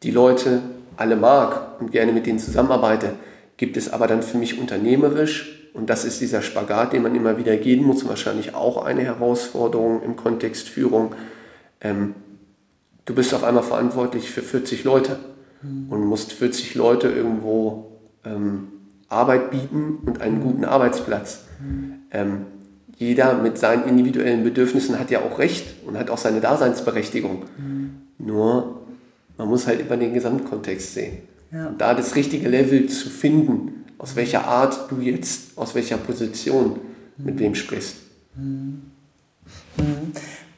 die 0.02 0.10
Leute 0.10 0.62
alle 0.96 1.16
mag 1.16 1.80
und 1.80 1.92
gerne 1.92 2.12
mit 2.12 2.26
denen 2.26 2.38
zusammenarbeite, 2.38 3.14
gibt 3.56 3.76
es 3.76 3.92
aber 3.92 4.06
dann 4.06 4.22
für 4.22 4.38
mich 4.38 4.58
unternehmerisch, 4.58 5.62
und 5.74 5.88
das 5.88 6.04
ist 6.04 6.20
dieser 6.20 6.42
Spagat, 6.42 6.92
den 6.92 7.02
man 7.02 7.14
immer 7.14 7.38
wieder 7.38 7.56
gehen 7.56 7.82
muss, 7.84 8.06
wahrscheinlich 8.06 8.54
auch 8.54 8.84
eine 8.84 9.02
Herausforderung 9.02 10.02
im 10.02 10.16
Kontext 10.16 10.68
Führung. 10.68 11.14
Ähm, 11.80 12.14
du 13.06 13.14
bist 13.14 13.32
auf 13.32 13.42
einmal 13.42 13.62
verantwortlich 13.62 14.30
für 14.30 14.42
40 14.42 14.84
Leute 14.84 15.18
mhm. 15.62 15.86
und 15.90 16.04
musst 16.04 16.34
40 16.34 16.74
Leute 16.74 17.08
irgendwo 17.08 17.92
ähm, 18.24 18.68
Arbeit 19.12 19.50
bieten 19.50 19.98
und 20.06 20.20
einen 20.20 20.40
guten 20.40 20.64
Arbeitsplatz. 20.64 21.44
Ähm, 22.10 22.46
jeder 22.96 23.34
mit 23.34 23.58
seinen 23.58 23.88
individuellen 23.88 24.44
Bedürfnissen 24.44 24.98
hat 24.98 25.10
ja 25.10 25.20
auch 25.20 25.38
Recht 25.38 25.66
und 25.86 25.98
hat 25.98 26.10
auch 26.10 26.18
seine 26.18 26.40
Daseinsberechtigung. 26.40 27.44
Nur 28.18 28.82
man 29.38 29.48
muss 29.48 29.66
halt 29.66 29.80
immer 29.80 29.96
den 29.96 30.14
Gesamtkontext 30.14 30.94
sehen. 30.94 31.18
Ja. 31.50 31.66
Und 31.68 31.80
da 31.80 31.94
das 31.94 32.14
richtige 32.14 32.48
Level 32.48 32.86
zu 32.86 33.10
finden, 33.10 33.84
aus 33.98 34.16
welcher 34.16 34.46
Art 34.46 34.90
du 34.90 35.00
jetzt, 35.00 35.56
aus 35.58 35.74
welcher 35.74 35.96
Position 35.96 36.78
mit 37.18 37.38
wem 37.38 37.54
sprichst. 37.54 37.96
Mhm. 38.34 38.82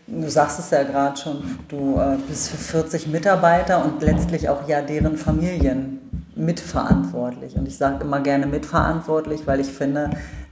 Du 0.06 0.30
sagst 0.30 0.58
es 0.58 0.70
ja 0.70 0.82
gerade 0.82 1.16
schon, 1.16 1.42
du 1.68 1.98
äh, 1.98 2.16
bist 2.28 2.50
für 2.50 2.56
40 2.56 3.08
Mitarbeiter 3.08 3.84
und 3.84 4.02
letztlich 4.02 4.48
auch 4.48 4.68
ja 4.68 4.82
deren 4.82 5.16
Familien 5.16 6.00
mitverantwortlich. 6.36 7.56
Und 7.56 7.66
ich 7.66 7.76
sage 7.78 8.04
immer 8.04 8.20
gerne 8.20 8.46
mitverantwortlich, 8.46 9.46
weil 9.46 9.60
ich 9.60 9.68
finde, 9.68 10.10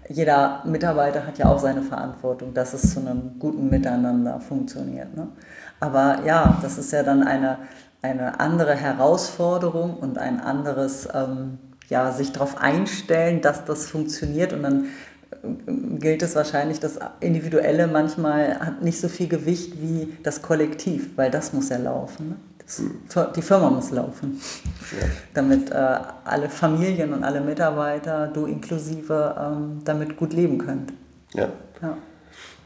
jeder 0.09 0.63
Mitarbeiter 0.65 1.27
hat 1.27 1.39
ja 1.39 1.47
auch 1.47 1.59
seine 1.59 1.83
Verantwortung, 1.83 2.55
dass 2.55 2.75
es 2.75 2.93
zu 2.93 3.01
einem 3.01 3.39
guten 3.39 3.71
Miteinander 3.71 4.41
funktioniert. 4.41 5.17
Ne? 5.17 5.29
Aber 5.81 6.21
ja, 6.25 6.59
das 6.63 6.79
ist 6.79 6.93
ja 6.93 7.03
dann 7.03 7.23
eine, 7.23 7.59
eine 8.03 8.41
andere 8.41 8.75
Herausforderung 8.75 9.97
und 9.97 10.19
ein 10.19 10.41
anderes, 10.41 11.09
ähm, 11.13 11.59
ja, 11.89 12.11
sich 12.13 12.33
darauf 12.33 12.59
einstellen, 12.59 13.41
dass 13.41 13.65
das 13.65 13.87
funktioniert. 13.87 14.53
Und 14.53 14.63
dann 14.63 14.85
äh, 15.31 15.99
gilt 15.99 16.23
es 16.23 16.35
wahrscheinlich, 16.35 16.81
das 16.81 16.99
Individuelle 17.21 17.87
manchmal 17.87 18.59
hat 18.61 18.83
nicht 18.83 19.01
so 19.01 19.09
viel 19.09 19.29
Gewicht 19.29 19.81
wie 19.81 20.17
das 20.23 20.43
Kollektiv, 20.43 21.17
weil 21.17 21.31
das 21.31 21.53
muss 21.53 21.69
ja 21.69 21.79
laufen. 21.79 22.31
Ne? 22.31 22.37
Die 23.37 23.43
Firma 23.43 23.71
muss 23.71 23.91
laufen, 23.91 24.41
ja. 24.93 25.07
damit 25.35 25.71
äh, 25.71 25.99
alle 26.25 26.49
Familien 26.49 27.13
und 27.13 27.25
alle 27.25 27.41
Mitarbeiter, 27.41 28.29
du 28.29 28.47
inklusive, 28.47 29.35
ähm, 29.39 29.81
damit 29.85 30.17
gut 30.17 30.33
leben 30.33 30.59
können. 30.59 30.87
Ja. 31.35 31.49
ja. 31.81 31.97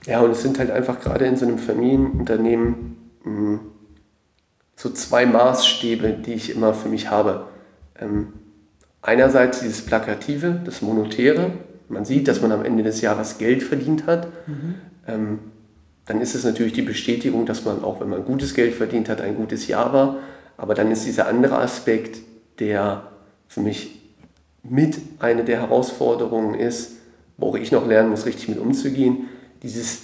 Ja, 0.07 0.21
und 0.21 0.31
es 0.31 0.43
sind 0.43 0.59
halt 0.59 0.71
einfach 0.71 1.01
gerade 1.01 1.27
in 1.27 1.37
so 1.37 1.47
einem 1.47 1.59
Familienunternehmen 1.59 2.97
mh, 3.25 3.31
hm, 3.31 3.61
so 4.77 4.91
zwei 4.91 5.27
Maßstäbe, 5.27 6.11
die 6.11 6.35
ich 6.35 6.55
immer 6.55 6.75
für 6.75 6.89
mich 6.89 7.11
habe. 7.11 7.47
Ähm, 7.99 8.35
einerseits 9.03 9.61
dieses 9.61 9.85
Plakative, 9.85 10.61
das 10.65 10.83
Monetäre. 10.83 11.53
Man 11.89 12.05
sieht, 12.05 12.29
dass 12.29 12.43
man 12.43 12.53
am 12.53 12.65
Ende 12.65 12.83
des 12.83 13.01
Jahres 13.01 13.39
Geld 13.39 13.63
verdient 13.63 14.07
hat. 14.07 14.29
Mhm. 14.47 14.75
Ähm, 15.07 15.39
dann 16.07 16.21
ist 16.21 16.35
es 16.35 16.45
natürlich 16.45 16.73
die 16.73 16.83
Bestätigung, 16.83 17.47
dass 17.47 17.65
man 17.65 17.83
auch, 17.83 18.01
wenn 18.01 18.09
man 18.09 18.25
gutes 18.25 18.55
Geld 18.55 18.75
verdient 18.75 19.09
hat, 19.09 19.21
ein 19.21 19.37
gutes 19.37 19.67
Jahr 19.67 19.93
war. 19.93 20.17
Aber 20.57 20.75
dann 20.75 20.91
ist 20.91 21.05
dieser 21.05 21.27
andere 21.27 21.59
Aspekt, 21.59 22.21
der 22.61 23.11
für 23.49 23.61
mich 23.61 24.01
mit 24.63 24.99
eine 25.19 25.45
der 25.45 25.61
Herausforderungen 25.61 26.55
ist, 26.55 26.93
wo 27.37 27.55
ich 27.57 27.73
noch 27.73 27.87
lernen 27.87 28.11
muss, 28.11 28.25
richtig 28.25 28.49
mit 28.49 28.59
umzugehen, 28.59 29.29
dieses, 29.63 30.03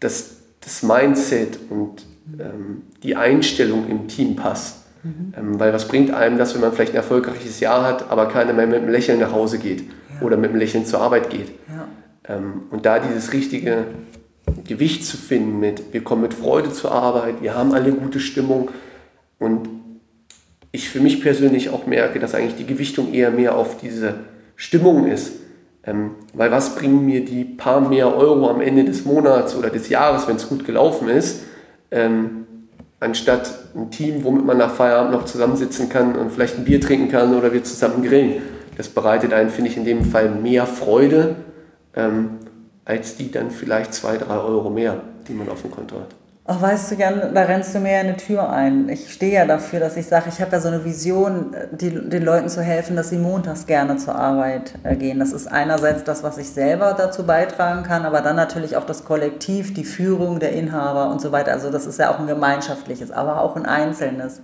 das, 0.00 0.36
das 0.60 0.82
Mindset 0.82 1.58
und 1.70 2.04
ähm, 2.38 2.82
die 3.02 3.16
Einstellung 3.16 3.88
im 3.88 4.08
Team 4.08 4.36
passt. 4.36 4.84
Mhm. 5.02 5.32
Ähm, 5.36 5.60
weil 5.60 5.72
was 5.72 5.88
bringt 5.88 6.12
einem 6.12 6.38
das, 6.38 6.54
wenn 6.54 6.60
man 6.60 6.72
vielleicht 6.72 6.92
ein 6.92 6.96
erfolgreiches 6.96 7.60
Jahr 7.60 7.84
hat, 7.84 8.10
aber 8.10 8.26
keiner 8.26 8.52
mehr 8.52 8.66
mit 8.66 8.82
einem 8.82 8.90
Lächeln 8.90 9.20
nach 9.20 9.32
Hause 9.32 9.58
geht 9.58 9.84
ja. 10.14 10.26
oder 10.26 10.36
mit 10.36 10.50
einem 10.50 10.58
Lächeln 10.58 10.84
zur 10.84 11.00
Arbeit 11.00 11.30
geht. 11.30 11.48
Ja. 11.68 11.88
Ähm, 12.36 12.62
und 12.70 12.84
da 12.84 12.98
dieses 12.98 13.32
richtige 13.32 13.86
Gewicht 14.66 15.04
zu 15.04 15.16
finden 15.16 15.60
mit, 15.60 15.92
wir 15.92 16.02
kommen 16.02 16.22
mit 16.22 16.34
Freude 16.34 16.72
zur 16.72 16.92
Arbeit, 16.92 17.42
wir 17.42 17.54
haben 17.54 17.72
alle 17.72 17.92
gute 17.92 18.20
Stimmung 18.20 18.70
und 19.38 19.68
ich 20.72 20.88
für 20.88 21.00
mich 21.00 21.22
persönlich 21.22 21.70
auch 21.70 21.86
merke, 21.86 22.18
dass 22.18 22.34
eigentlich 22.34 22.56
die 22.56 22.66
Gewichtung 22.66 23.12
eher 23.12 23.30
mehr 23.30 23.56
auf 23.56 23.78
diese 23.78 24.14
Stimmung 24.56 25.06
ist. 25.06 25.32
Ähm, 25.84 26.10
weil 26.34 26.50
was 26.50 26.74
bringen 26.74 27.06
mir 27.06 27.24
die 27.24 27.44
paar 27.44 27.80
mehr 27.80 28.14
Euro 28.14 28.50
am 28.50 28.60
Ende 28.60 28.84
des 28.84 29.04
Monats 29.04 29.56
oder 29.56 29.70
des 29.70 29.88
Jahres, 29.88 30.28
wenn 30.28 30.36
es 30.36 30.48
gut 30.48 30.66
gelaufen 30.66 31.08
ist, 31.08 31.44
ähm, 31.90 32.46
anstatt 33.00 33.70
ein 33.74 33.90
Team, 33.90 34.24
womit 34.24 34.44
man 34.44 34.58
nach 34.58 34.74
Feierabend 34.74 35.12
noch 35.12 35.24
zusammensitzen 35.24 35.88
kann 35.88 36.16
und 36.16 36.32
vielleicht 36.32 36.58
ein 36.58 36.64
Bier 36.64 36.80
trinken 36.80 37.08
kann 37.08 37.34
oder 37.34 37.52
wir 37.52 37.64
zusammen 37.64 38.02
grillen. 38.02 38.42
Das 38.76 38.88
bereitet 38.88 39.32
einen, 39.32 39.50
finde 39.50 39.70
ich, 39.70 39.76
in 39.76 39.84
dem 39.84 40.04
Fall 40.04 40.30
mehr 40.30 40.66
Freude, 40.66 41.36
ähm, 41.94 42.30
als 42.88 43.16
die 43.16 43.30
dann 43.30 43.50
vielleicht 43.50 43.94
zwei, 43.94 44.16
drei 44.16 44.38
Euro 44.38 44.70
mehr, 44.70 45.00
die 45.28 45.34
man 45.34 45.48
auf 45.48 45.62
dem 45.62 45.70
Konto 45.70 45.96
hat. 45.96 46.08
Ach, 46.50 46.62
weißt 46.62 46.90
du, 46.90 46.94
Jan, 46.94 47.34
da 47.34 47.42
rennst 47.42 47.74
du 47.74 47.78
mir 47.78 47.92
ja 47.92 47.98
eine 47.98 48.16
Tür 48.16 48.48
ein. 48.48 48.88
Ich 48.88 49.12
stehe 49.12 49.34
ja 49.34 49.44
dafür, 49.44 49.80
dass 49.80 49.98
ich 49.98 50.06
sage, 50.06 50.30
ich 50.30 50.40
habe 50.40 50.52
ja 50.52 50.60
so 50.60 50.68
eine 50.68 50.82
Vision, 50.82 51.54
die, 51.72 51.90
den 51.90 52.22
Leuten 52.24 52.48
zu 52.48 52.62
helfen, 52.62 52.96
dass 52.96 53.10
sie 53.10 53.18
montags 53.18 53.66
gerne 53.66 53.98
zur 53.98 54.14
Arbeit 54.14 54.72
äh, 54.82 54.96
gehen. 54.96 55.18
Das 55.18 55.34
ist 55.34 55.46
einerseits 55.46 56.04
das, 56.04 56.22
was 56.22 56.38
ich 56.38 56.48
selber 56.48 56.94
dazu 56.96 57.26
beitragen 57.26 57.82
kann, 57.82 58.06
aber 58.06 58.22
dann 58.22 58.36
natürlich 58.36 58.78
auch 58.78 58.86
das 58.86 59.04
Kollektiv, 59.04 59.74
die 59.74 59.84
Führung 59.84 60.40
der 60.40 60.52
Inhaber 60.52 61.10
und 61.10 61.20
so 61.20 61.32
weiter. 61.32 61.52
Also 61.52 61.70
das 61.70 61.84
ist 61.84 61.98
ja 61.98 62.10
auch 62.10 62.18
ein 62.18 62.26
gemeinschaftliches, 62.26 63.10
aber 63.10 63.42
auch 63.42 63.54
ein 63.54 63.66
einzelnes. 63.66 64.40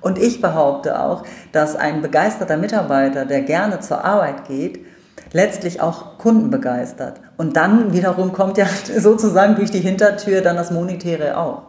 Und 0.00 0.18
ich 0.18 0.40
behaupte 0.40 0.98
auch, 0.98 1.22
dass 1.52 1.76
ein 1.76 2.02
begeisterter 2.02 2.56
Mitarbeiter, 2.56 3.26
der 3.26 3.42
gerne 3.42 3.78
zur 3.78 4.04
Arbeit 4.04 4.48
geht, 4.48 4.84
letztlich 5.32 5.80
auch 5.80 6.18
Kunden 6.18 6.50
begeistert. 6.50 7.20
Und 7.36 7.56
dann 7.56 7.92
wiederum 7.92 8.32
kommt 8.32 8.58
ja 8.58 8.66
sozusagen 8.98 9.56
durch 9.56 9.70
die 9.70 9.80
Hintertür 9.80 10.40
dann 10.40 10.56
das 10.56 10.70
Monetäre 10.70 11.36
auch. 11.36 11.62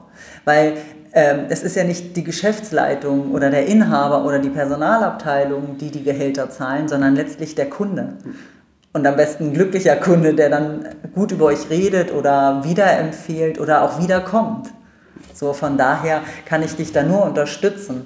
Weil 0.44 0.74
ähm, 1.14 1.46
es 1.50 1.64
ist 1.64 1.76
ja 1.76 1.84
nicht 1.84 2.16
die 2.16 2.24
Geschäftsleitung 2.24 3.32
oder 3.32 3.50
der 3.50 3.66
Inhaber 3.68 4.26
oder 4.26 4.40
die 4.40 4.50
Personalabteilung, 4.50 5.78
die 5.78 5.90
die 5.90 6.04
Gehälter 6.04 6.50
zahlen, 6.50 6.88
sondern 6.88 7.16
letztlich 7.16 7.56
der 7.56 7.70
Kunde. 7.70 8.14
Und 8.94 9.06
am 9.08 9.16
besten 9.16 9.46
ein 9.46 9.54
glücklicher 9.54 9.96
Kunde, 9.96 10.34
der 10.34 10.50
dann 10.50 10.88
gut 11.14 11.32
über 11.32 11.46
euch 11.46 11.70
redet 11.70 12.14
oder 12.14 12.64
wiederempfiehlt 12.64 13.60
oder 13.60 13.84
auch 13.84 14.00
wiederkommt. 14.02 14.70
So 15.34 15.54
von 15.54 15.78
daher 15.78 16.22
kann 16.46 16.64
ich 16.64 16.76
dich 16.76 16.94
da 16.94 17.04
nur 17.04 17.24
unterstützen, 17.24 18.06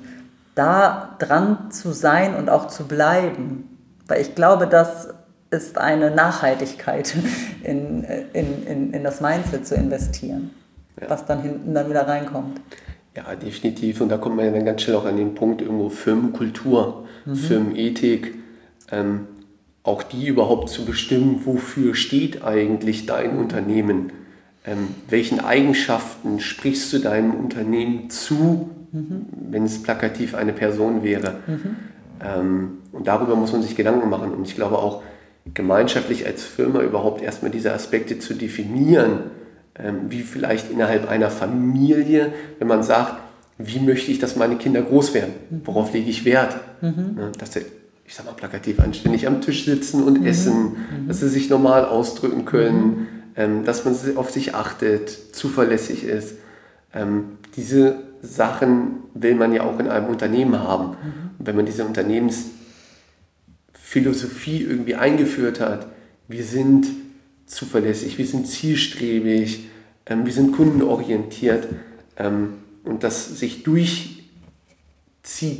da 0.55 1.15
dran 1.19 1.71
zu 1.71 1.91
sein 1.91 2.35
und 2.35 2.49
auch 2.49 2.67
zu 2.67 2.87
bleiben. 2.87 3.77
Weil 4.07 4.21
ich 4.21 4.33
glaube, 4.33 4.65
dass 4.65 5.09
ist 5.51 5.77
eine 5.77 6.11
Nachhaltigkeit 6.11 7.15
in, 7.63 8.03
in, 8.33 8.67
in, 8.67 8.93
in 8.93 9.03
das 9.03 9.21
Mindset 9.21 9.65
zu 9.65 9.75
investieren, 9.75 10.51
ja. 10.99 11.09
was 11.09 11.25
dann 11.25 11.41
hinten 11.41 11.73
dann 11.73 11.89
wieder 11.89 12.07
reinkommt. 12.07 12.61
Ja, 13.15 13.35
definitiv. 13.35 14.01
Und 14.01 14.09
da 14.09 14.17
kommt 14.17 14.35
man 14.35 14.45
ja 14.45 14.51
dann 14.51 14.65
ganz 14.65 14.83
schnell 14.83 14.95
auch 14.95 15.05
an 15.05 15.17
den 15.17 15.35
Punkt 15.35 15.61
irgendwo 15.61 15.89
Firmenkultur, 15.89 17.05
mhm. 17.25 17.35
Firmenethik, 17.35 18.35
ähm, 18.91 19.27
auch 19.83 20.03
die 20.03 20.27
überhaupt 20.27 20.69
zu 20.69 20.85
bestimmen, 20.85 21.41
wofür 21.45 21.95
steht 21.95 22.43
eigentlich 22.43 23.05
dein 23.05 23.37
Unternehmen? 23.37 24.11
Ähm, 24.65 24.89
welchen 25.09 25.39
Eigenschaften 25.39 26.39
sprichst 26.39 26.93
du 26.93 26.99
deinem 26.99 27.33
Unternehmen 27.33 28.09
zu, 28.09 28.69
mhm. 28.91 29.25
wenn 29.49 29.63
es 29.63 29.81
plakativ 29.81 30.35
eine 30.35 30.53
Person 30.53 31.03
wäre? 31.03 31.37
Mhm. 31.47 31.75
Ähm, 32.23 32.71
und 32.91 33.07
darüber 33.07 33.35
muss 33.35 33.51
man 33.51 33.63
sich 33.63 33.75
Gedanken 33.75 34.09
machen. 34.09 34.31
Und 34.31 34.47
ich 34.47 34.55
glaube 34.55 34.77
auch, 34.77 35.01
gemeinschaftlich 35.53 36.25
als 36.25 36.43
Firma 36.43 36.81
überhaupt 36.81 37.21
erstmal 37.21 37.51
diese 37.51 37.73
Aspekte 37.73 38.19
zu 38.19 38.33
definieren, 38.33 39.31
ähm, 39.77 40.09
wie 40.09 40.21
vielleicht 40.21 40.71
innerhalb 40.71 41.09
einer 41.09 41.29
Familie, 41.29 42.33
wenn 42.59 42.67
man 42.67 42.83
sagt, 42.83 43.15
wie 43.57 43.79
möchte 43.79 44.11
ich, 44.11 44.19
dass 44.19 44.35
meine 44.35 44.55
Kinder 44.55 44.81
groß 44.81 45.13
werden? 45.13 45.33
Worauf 45.65 45.93
lege 45.93 46.09
ich 46.09 46.25
Wert? 46.25 46.57
Mhm. 46.81 47.15
Ne, 47.15 47.31
dass 47.37 47.53
sie, 47.53 47.61
ich 48.05 48.15
sag 48.15 48.25
mal 48.25 48.33
plakativ, 48.33 48.79
anständig 48.79 49.27
am 49.27 49.41
Tisch 49.41 49.65
sitzen 49.65 50.03
und 50.03 50.21
mhm. 50.21 50.25
essen, 50.25 50.63
mhm. 50.63 51.07
dass 51.07 51.19
sie 51.19 51.29
sich 51.29 51.49
normal 51.49 51.85
ausdrücken 51.85 52.45
können, 52.45 52.83
mhm. 52.83 53.07
ähm, 53.35 53.65
dass 53.65 53.83
man 53.83 53.95
auf 54.15 54.31
sich 54.31 54.55
achtet, 54.55 55.09
zuverlässig 55.35 56.05
ist. 56.05 56.35
Ähm, 56.93 57.23
diese 57.55 57.97
Sachen 58.21 59.03
will 59.13 59.35
man 59.35 59.53
ja 59.53 59.63
auch 59.63 59.79
in 59.79 59.89
einem 59.89 60.07
Unternehmen 60.07 60.57
haben. 60.59 60.89
Mhm. 60.89 61.29
Und 61.39 61.47
wenn 61.47 61.55
man 61.57 61.65
diese 61.65 61.83
Unternehmens 61.85 62.45
Philosophie 63.89 64.61
irgendwie 64.61 64.93
eingeführt 64.93 65.59
hat. 65.59 65.87
Wir 66.27 66.43
sind 66.43 66.85
zuverlässig, 67.47 68.19
wir 68.19 68.27
sind 68.27 68.47
zielstrebig, 68.47 69.67
ähm, 70.05 70.27
wir 70.27 70.33
sind 70.33 70.51
kundenorientiert 70.55 71.67
ähm, 72.15 72.53
und 72.83 73.03
das 73.03 73.39
sich 73.39 73.63
durchzieht, 73.63 74.27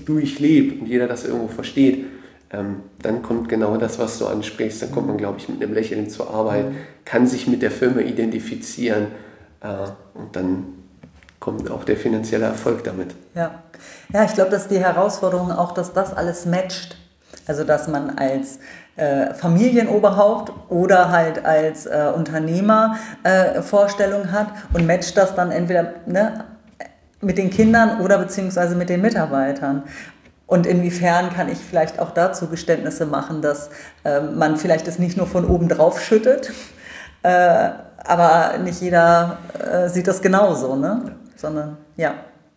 durchlebt 0.08 0.80
und 0.80 0.86
jeder 0.86 1.08
das 1.08 1.26
irgendwo 1.26 1.48
versteht, 1.48 2.06
ähm, 2.52 2.82
dann 3.02 3.24
kommt 3.24 3.50
genau 3.50 3.78
das, 3.78 3.98
was 3.98 4.20
du 4.20 4.28
ansprichst. 4.28 4.84
Dann 4.84 4.92
kommt 4.92 5.08
man, 5.08 5.18
glaube 5.18 5.40
ich, 5.40 5.50
mit 5.50 5.64
einem 5.64 5.74
Lächeln 5.74 6.08
zur 6.08 6.30
Arbeit, 6.30 6.68
kann 7.06 7.26
sich 7.26 7.48
mit 7.48 7.64
der 7.64 7.72
Firma 7.72 8.02
identifizieren 8.02 9.08
äh, 9.62 9.88
und 10.14 10.36
dann 10.36 10.66
kommt 11.40 11.72
auch 11.72 11.84
der 11.84 11.98
finanzielle 11.98 12.46
Erfolg 12.46 12.84
damit. 12.84 13.16
Ja, 13.34 13.64
ja 14.14 14.24
ich 14.24 14.36
glaube, 14.36 14.52
dass 14.52 14.68
die 14.68 14.78
Herausforderung 14.78 15.52
auch, 15.52 15.72
dass 15.72 15.94
das 15.94 16.14
alles 16.14 16.46
matcht. 16.46 16.99
Also 17.50 17.64
dass 17.64 17.88
man 17.88 18.12
als 18.12 18.60
äh, 18.96 19.34
Familienoberhaupt 19.34 20.54
oder 20.70 21.10
halt 21.10 21.44
als 21.44 21.88
äh, 21.88 22.12
Unternehmer 22.16 22.96
äh, 23.24 23.64
Vorstellung 23.64 24.32
hat 24.32 24.50
und 24.72 24.86
matcht 24.86 25.18
das 25.18 25.34
dann 25.34 25.52
entweder 25.52 25.96
ne, 26.06 26.46
mit 27.22 27.40
den 27.40 27.50
Kindern 27.50 28.02
oder 28.02 28.20
beziehungsweise 28.20 28.76
mit 28.76 28.90
den 28.90 29.02
Mitarbeitern. 29.02 29.84
Und 30.46 30.68
inwiefern 30.68 31.32
kann 31.34 31.50
ich 31.50 31.58
vielleicht 31.58 31.98
auch 31.98 32.12
dazu 32.12 32.48
Geständnisse 32.48 33.08
machen, 33.08 33.42
dass 33.42 33.72
äh, 34.04 34.22
man 34.22 34.58
vielleicht 34.58 34.88
es 34.88 35.00
nicht 35.00 35.18
nur 35.18 35.26
von 35.26 35.46
oben 35.46 35.70
drauf 35.70 36.00
schüttet, 36.00 36.52
äh, 37.24 37.70
aber 37.98 38.60
nicht 38.64 38.80
jeder 38.80 39.40
äh, 39.60 39.90
sieht 39.90 40.08
das 40.08 40.22
genauso, 40.22 40.76
ne? 40.76 41.16
sondern 41.36 41.78
ja. 41.98 42.14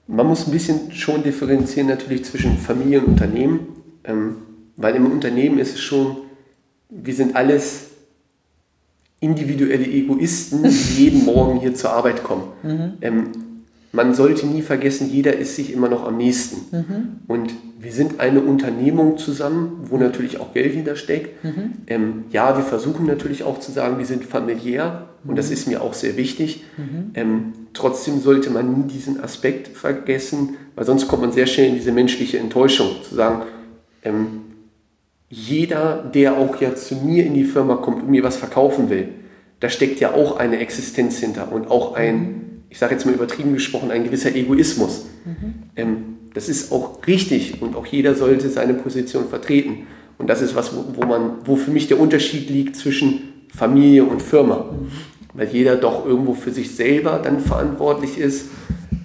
Man 0.06 0.26
muss 0.26 0.46
ein 0.46 0.52
bisschen 0.52 0.92
schon 0.92 1.22
differenzieren 1.22 1.88
natürlich 1.88 2.26
zwischen 2.26 2.58
Familie 2.58 3.00
und 3.00 3.06
Unternehmen. 3.06 3.68
Ähm, 4.04 4.36
weil 4.76 4.94
im 4.96 5.06
Unternehmen 5.06 5.58
ist 5.58 5.74
es 5.74 5.80
schon, 5.80 6.16
wir 6.88 7.14
sind 7.14 7.36
alles 7.36 7.90
individuelle 9.20 9.86
Egoisten, 9.86 10.62
die 10.64 10.68
jeden 11.04 11.24
Morgen 11.24 11.60
hier 11.60 11.74
zur 11.74 11.90
Arbeit 11.90 12.22
kommen. 12.24 12.44
Mhm. 12.62 12.92
Ähm, 13.00 13.28
man 13.92 14.14
sollte 14.14 14.46
nie 14.46 14.62
vergessen, 14.62 15.10
jeder 15.10 15.36
ist 15.36 15.54
sich 15.54 15.72
immer 15.72 15.88
noch 15.88 16.06
am 16.06 16.16
nächsten. 16.16 16.74
Mhm. 16.74 17.08
Und 17.28 17.52
wir 17.78 17.92
sind 17.92 18.20
eine 18.20 18.40
Unternehmung 18.40 19.18
zusammen, 19.18 19.80
wo 19.90 19.98
natürlich 19.98 20.40
auch 20.40 20.54
Geld 20.54 20.72
hintersteckt. 20.72 21.44
Mhm. 21.44 21.72
Ähm, 21.86 22.24
ja, 22.30 22.56
wir 22.56 22.64
versuchen 22.64 23.06
natürlich 23.06 23.44
auch 23.44 23.60
zu 23.60 23.70
sagen, 23.70 23.98
wir 23.98 24.06
sind 24.06 24.24
familiär 24.24 25.08
und 25.24 25.36
das 25.36 25.48
mhm. 25.48 25.52
ist 25.52 25.68
mir 25.68 25.82
auch 25.82 25.92
sehr 25.92 26.16
wichtig. 26.16 26.64
Mhm. 26.78 27.10
Ähm, 27.14 27.52
trotzdem 27.74 28.20
sollte 28.20 28.50
man 28.50 28.72
nie 28.72 28.88
diesen 28.88 29.22
Aspekt 29.22 29.68
vergessen, 29.68 30.56
weil 30.74 30.86
sonst 30.86 31.06
kommt 31.06 31.22
man 31.22 31.32
sehr 31.32 31.46
schnell 31.46 31.68
in 31.68 31.74
diese 31.74 31.92
menschliche 31.92 32.38
Enttäuschung, 32.38 32.88
zu 33.06 33.14
sagen, 33.14 33.42
ähm, 34.04 34.41
jeder, 35.32 36.10
der 36.14 36.36
auch 36.36 36.60
ja 36.60 36.74
zu 36.74 36.94
mir 36.96 37.24
in 37.24 37.32
die 37.32 37.44
Firma 37.44 37.76
kommt 37.76 38.02
und 38.02 38.10
mir 38.10 38.22
was 38.22 38.36
verkaufen 38.36 38.90
will, 38.90 39.08
da 39.60 39.70
steckt 39.70 39.98
ja 39.98 40.12
auch 40.12 40.36
eine 40.36 40.58
Existenz 40.58 41.20
hinter 41.20 41.50
und 41.50 41.70
auch 41.70 41.94
ein, 41.94 42.64
ich 42.68 42.78
sage 42.78 42.92
jetzt 42.92 43.06
mal 43.06 43.14
übertrieben 43.14 43.54
gesprochen, 43.54 43.90
ein 43.90 44.04
gewisser 44.04 44.34
Egoismus. 44.34 45.06
Mhm. 45.24 45.54
Ähm, 45.74 45.96
das 46.34 46.50
ist 46.50 46.70
auch 46.70 47.06
richtig 47.06 47.62
und 47.62 47.76
auch 47.76 47.86
jeder 47.86 48.14
sollte 48.14 48.50
seine 48.50 48.74
Position 48.74 49.26
vertreten. 49.26 49.86
Und 50.18 50.28
das 50.28 50.42
ist 50.42 50.54
was, 50.54 50.76
wo, 50.76 50.84
wo, 50.96 51.06
man, 51.06 51.38
wo 51.46 51.56
für 51.56 51.70
mich 51.70 51.88
der 51.88 51.98
Unterschied 51.98 52.50
liegt 52.50 52.76
zwischen 52.76 53.46
Familie 53.48 54.04
und 54.04 54.20
Firma. 54.20 54.70
Mhm. 54.70 54.88
Weil 55.32 55.48
jeder 55.48 55.76
doch 55.76 56.04
irgendwo 56.04 56.34
für 56.34 56.50
sich 56.50 56.76
selber 56.76 57.18
dann 57.24 57.40
verantwortlich 57.40 58.18
ist. 58.18 58.48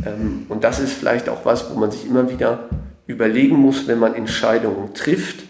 Ähm, 0.05 0.45
und 0.49 0.65
das 0.65 0.81
ist 0.81 0.91
vielleicht 0.91 1.29
auch 1.29 1.45
was, 1.45 1.73
wo 1.73 1.79
man 1.79 1.89
sich 1.89 2.05
immer 2.05 2.29
wieder 2.29 2.67
überlegen 3.05 3.55
muss, 3.55 3.87
wenn 3.87 3.99
man 3.99 4.13
Entscheidungen 4.13 4.93
trifft 4.93 5.46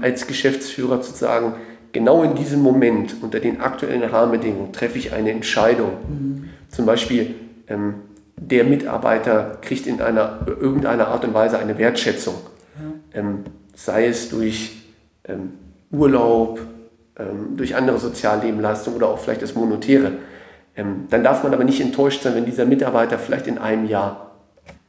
als 0.00 0.26
Geschäftsführer 0.26 1.00
zu 1.00 1.12
sagen, 1.12 1.54
genau 1.92 2.22
in 2.22 2.34
diesem 2.34 2.62
Moment, 2.62 3.16
unter 3.22 3.40
den 3.40 3.60
aktuellen 3.60 4.02
Rahmenbedingungen, 4.02 4.72
treffe 4.72 4.98
ich 4.98 5.12
eine 5.12 5.30
Entscheidung. 5.30 5.90
Mhm. 6.08 6.48
Zum 6.68 6.86
Beispiel, 6.86 7.34
ähm, 7.68 7.94
der 8.36 8.64
Mitarbeiter 8.64 9.58
kriegt 9.62 9.86
in 9.86 10.00
einer, 10.00 10.40
irgendeiner 10.46 11.08
Art 11.08 11.24
und 11.24 11.34
Weise 11.34 11.58
eine 11.58 11.78
Wertschätzung. 11.78 12.34
Ja. 13.14 13.20
Ähm, 13.20 13.44
sei 13.74 14.06
es 14.06 14.28
durch 14.28 14.76
ähm, 15.24 15.52
Urlaub, 15.90 16.60
ähm, 17.18 17.56
durch 17.56 17.76
andere 17.76 17.98
Soziallebenleistungen 17.98 18.96
oder 18.96 19.08
auch 19.08 19.18
vielleicht 19.18 19.42
das 19.42 19.54
Monetäre. 19.54 20.12
Ähm, 20.76 21.06
dann 21.10 21.22
darf 21.22 21.42
man 21.44 21.54
aber 21.54 21.64
nicht 21.64 21.80
enttäuscht 21.80 22.22
sein, 22.22 22.34
wenn 22.34 22.44
dieser 22.44 22.64
Mitarbeiter 22.64 23.18
vielleicht 23.18 23.46
in 23.46 23.58
einem 23.58 23.88
Jahr 23.88 24.32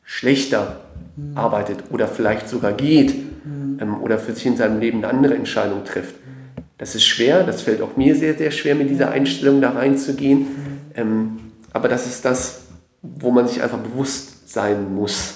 schlechter 0.04 0.82
mhm. 1.16 1.38
arbeitet 1.38 1.84
oder 1.92 2.08
vielleicht 2.08 2.50
sogar 2.50 2.74
geht 2.74 3.16
mhm. 3.46 3.78
ähm, 3.82 4.02
oder 4.02 4.18
für 4.18 4.34
sich 4.34 4.46
in 4.46 4.58
seinem 4.58 4.80
Leben 4.80 5.04
eine 5.04 5.14
andere 5.14 5.36
Entscheidung 5.36 5.84
trifft. 5.86 6.16
Das 6.78 6.96
ist 6.96 7.06
schwer, 7.06 7.44
das 7.44 7.62
fällt 7.62 7.82
auch 7.82 7.96
mir 7.96 8.16
sehr, 8.16 8.38
sehr 8.38 8.52
schwer, 8.52 8.76
mit 8.76 8.90
dieser 8.90 9.12
Einstellung 9.12 9.62
da 9.62 9.72
reinzugehen. 9.72 10.40
Mhm. 10.40 10.82
Ähm, 10.96 11.40
aber 11.72 11.88
das 11.88 12.06
ist 12.06 12.26
das, 12.26 12.62
wo 13.02 13.32
man 13.32 13.48
sich 13.48 13.62
einfach 13.62 13.80
bewusst 13.80 14.50
sein 14.52 14.94
muss. 14.94 15.36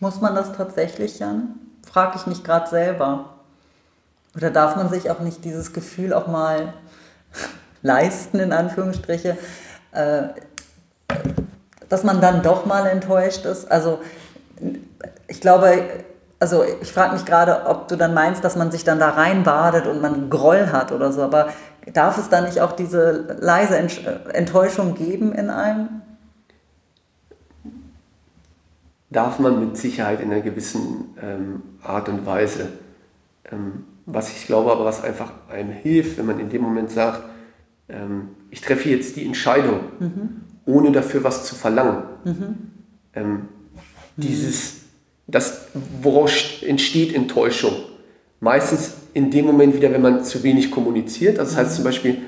Muss 0.00 0.20
man 0.20 0.34
das 0.34 0.52
tatsächlich, 0.56 1.18
Jan? 1.18 1.54
Frage 1.86 2.16
ich 2.16 2.26
mich 2.26 2.42
gerade 2.44 2.68
selber. 2.68 3.30
Oder 4.34 4.50
darf 4.50 4.76
man 4.76 4.88
sich 4.88 5.10
auch 5.10 5.20
nicht 5.20 5.44
dieses 5.44 5.72
Gefühl 5.72 6.12
auch 6.12 6.26
mal 6.26 6.72
leisten, 7.82 8.38
in 8.40 8.52
Anführungsstriche, 8.52 9.36
äh, 9.92 10.22
dass 11.88 12.04
man 12.04 12.20
dann 12.20 12.42
doch 12.42 12.64
mal 12.64 12.86
enttäuscht 12.86 13.44
ist? 13.44 13.70
Also 13.70 14.00
ich 15.28 15.40
glaube, 15.40 15.82
also 16.42 16.64
ich 16.64 16.92
frage 16.92 17.12
mich 17.12 17.24
gerade, 17.24 17.66
ob 17.66 17.86
du 17.86 17.96
dann 17.96 18.14
meinst, 18.14 18.42
dass 18.42 18.56
man 18.56 18.72
sich 18.72 18.82
dann 18.82 18.98
da 18.98 19.10
reinbadet 19.10 19.86
und 19.86 20.02
man 20.02 20.28
Groll 20.28 20.72
hat 20.72 20.90
oder 20.90 21.12
so, 21.12 21.22
aber 21.22 21.50
darf 21.92 22.18
es 22.18 22.30
da 22.30 22.40
nicht 22.40 22.60
auch 22.60 22.72
diese 22.72 23.38
leise 23.40 23.76
Enttäuschung 23.76 24.96
geben 24.96 25.32
in 25.32 25.50
einem? 25.50 26.02
Darf 29.08 29.38
man 29.38 29.60
mit 29.60 29.76
Sicherheit 29.76 30.20
in 30.20 30.32
einer 30.32 30.40
gewissen 30.40 31.14
ähm, 31.22 31.62
Art 31.80 32.08
und 32.08 32.26
Weise. 32.26 32.70
Ähm, 33.52 33.84
was 34.06 34.32
ich 34.32 34.46
glaube 34.46 34.72
aber, 34.72 34.84
was 34.84 35.04
einfach 35.04 35.30
einem 35.48 35.70
hilft, 35.70 36.18
wenn 36.18 36.26
man 36.26 36.40
in 36.40 36.50
dem 36.50 36.62
Moment 36.62 36.90
sagt, 36.90 37.22
ähm, 37.88 38.30
ich 38.50 38.62
treffe 38.62 38.88
jetzt 38.88 39.14
die 39.14 39.24
Entscheidung, 39.24 39.78
mhm. 40.00 40.40
ohne 40.66 40.90
dafür 40.90 41.22
was 41.22 41.44
zu 41.44 41.54
verlangen. 41.54 42.02
Mhm. 42.24 42.56
Ähm, 43.14 43.48
dieses, 44.16 44.81
das, 45.32 45.62
woraus 46.00 46.62
entsteht 46.64 47.14
Enttäuschung? 47.14 47.72
Meistens 48.38 48.92
in 49.14 49.30
dem 49.30 49.46
Moment 49.46 49.74
wieder, 49.74 49.92
wenn 49.92 50.02
man 50.02 50.24
zu 50.24 50.42
wenig 50.42 50.70
kommuniziert. 50.70 51.38
Also 51.38 51.52
das 51.52 51.58
heißt 51.58 51.76
zum 51.76 51.84
Beispiel, 51.84 52.18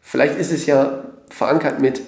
vielleicht 0.00 0.38
ist 0.38 0.52
es 0.52 0.66
ja 0.66 1.04
verankert 1.28 1.80
mit, 1.80 2.00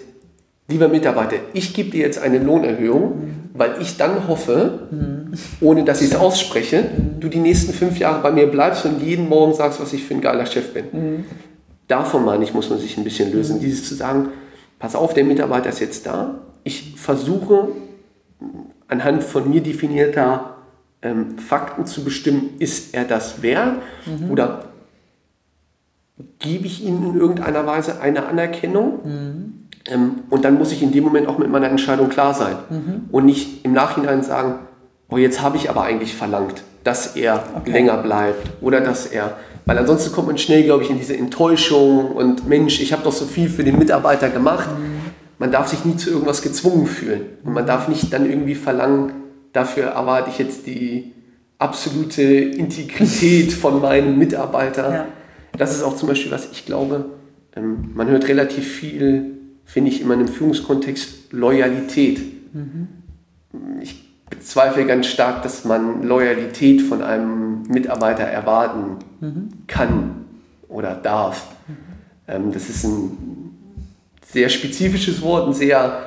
lieber 0.68 0.88
Mitarbeiter, 0.88 1.36
ich 1.52 1.74
gebe 1.74 1.90
dir 1.90 2.00
jetzt 2.00 2.18
eine 2.18 2.38
Lohnerhöhung, 2.38 3.50
weil 3.54 3.80
ich 3.80 3.96
dann 3.96 4.26
hoffe, 4.28 4.88
ohne 5.60 5.84
dass 5.84 6.00
ich 6.00 6.10
es 6.10 6.16
ausspreche, 6.16 6.84
du 7.20 7.28
die 7.28 7.38
nächsten 7.38 7.72
fünf 7.72 7.98
Jahre 7.98 8.22
bei 8.22 8.32
mir 8.32 8.46
bleibst 8.46 8.84
und 8.84 9.02
jeden 9.02 9.28
Morgen 9.28 9.54
sagst, 9.54 9.80
was 9.80 9.92
ich 9.92 10.04
für 10.04 10.14
ein 10.14 10.20
geiler 10.20 10.46
Chef 10.46 10.72
bin. 10.72 11.24
Davon 11.86 12.24
meine 12.24 12.44
ich, 12.44 12.54
muss 12.54 12.70
man 12.70 12.78
sich 12.78 12.96
ein 12.96 13.04
bisschen 13.04 13.32
lösen. 13.32 13.60
Dieses 13.60 13.88
zu 13.88 13.94
sagen, 13.94 14.30
pass 14.78 14.96
auf, 14.96 15.14
der 15.14 15.24
Mitarbeiter 15.24 15.68
ist 15.68 15.80
jetzt 15.80 16.06
da. 16.06 16.40
Ich 16.64 16.94
versuche 16.96 17.68
anhand 18.94 19.22
von 19.22 19.50
mir 19.50 19.60
definierter 19.60 20.54
ähm, 21.02 21.38
Fakten 21.38 21.86
zu 21.86 22.04
bestimmen, 22.04 22.50
ist 22.58 22.94
er 22.94 23.04
das 23.04 23.42
wert 23.42 23.74
mhm. 24.06 24.30
oder 24.30 24.66
gebe 26.38 26.66
ich 26.66 26.84
ihm 26.84 27.02
in 27.04 27.18
irgendeiner 27.18 27.66
Weise 27.66 28.00
eine 28.00 28.26
Anerkennung? 28.26 29.00
Mhm. 29.04 29.54
Ähm, 29.86 30.14
und 30.30 30.44
dann 30.44 30.54
muss 30.54 30.72
ich 30.72 30.82
in 30.82 30.92
dem 30.92 31.04
Moment 31.04 31.26
auch 31.26 31.38
mit 31.38 31.50
meiner 31.50 31.68
Entscheidung 31.68 32.08
klar 32.08 32.32
sein 32.34 32.56
mhm. 32.70 33.02
und 33.10 33.26
nicht 33.26 33.64
im 33.64 33.72
Nachhinein 33.72 34.22
sagen, 34.22 34.60
oh, 35.10 35.18
jetzt 35.18 35.42
habe 35.42 35.56
ich 35.56 35.68
aber 35.68 35.82
eigentlich 35.82 36.14
verlangt, 36.14 36.62
dass 36.84 37.16
er 37.16 37.42
okay. 37.56 37.72
länger 37.72 37.98
bleibt 37.98 38.50
oder 38.62 38.80
dass 38.80 39.06
er, 39.06 39.36
weil 39.66 39.76
ansonsten 39.76 40.12
kommt 40.12 40.28
man 40.28 40.38
schnell, 40.38 40.62
glaube 40.62 40.84
ich, 40.84 40.90
in 40.90 40.98
diese 40.98 41.16
Enttäuschung 41.16 42.12
und 42.12 42.48
Mensch, 42.48 42.80
ich 42.80 42.92
habe 42.92 43.02
doch 43.02 43.12
so 43.12 43.26
viel 43.26 43.50
für 43.50 43.64
den 43.64 43.78
Mitarbeiter 43.78 44.30
gemacht. 44.30 44.68
Mhm. 44.70 44.93
Man 45.38 45.50
darf 45.50 45.68
sich 45.68 45.84
nie 45.84 45.96
zu 45.96 46.10
irgendwas 46.10 46.42
gezwungen 46.42 46.86
fühlen 46.86 47.22
und 47.44 47.52
man 47.52 47.66
darf 47.66 47.88
nicht 47.88 48.12
dann 48.12 48.28
irgendwie 48.28 48.54
verlangen, 48.54 49.12
dafür 49.52 49.84
erwarte 49.84 50.30
ich 50.30 50.38
jetzt 50.38 50.66
die 50.66 51.12
absolute 51.58 52.22
Integrität 52.22 53.52
von 53.52 53.80
meinem 53.80 54.18
Mitarbeiter. 54.18 54.94
Ja. 54.94 55.06
Das 55.56 55.74
ist 55.74 55.82
auch 55.82 55.96
zum 55.96 56.08
Beispiel, 56.08 56.32
was 56.32 56.50
ich 56.50 56.66
glaube, 56.66 57.06
ähm, 57.56 57.92
man 57.94 58.08
hört 58.08 58.28
relativ 58.28 58.66
viel 58.66 59.34
finde 59.64 59.90
ich 59.90 60.00
immer 60.00 60.14
in 60.14 60.20
einem 60.20 60.28
Führungskontext 60.28 61.32
Loyalität. 61.32 62.20
Mhm. 62.54 62.88
Ich 63.80 64.04
bezweifle 64.28 64.86
ganz 64.86 65.06
stark, 65.06 65.42
dass 65.42 65.64
man 65.64 66.02
Loyalität 66.02 66.82
von 66.82 67.02
einem 67.02 67.62
Mitarbeiter 67.62 68.24
erwarten 68.24 68.98
mhm. 69.20 69.48
kann 69.66 70.26
oder 70.68 70.94
darf. 70.94 71.46
Mhm. 71.66 71.76
Ähm, 72.28 72.52
das 72.52 72.68
ist 72.68 72.84
ein 72.84 73.43
sehr 74.26 74.48
spezifisches 74.48 75.22
Wort, 75.22 75.48
ein 75.48 75.54
sehr, 75.54 76.06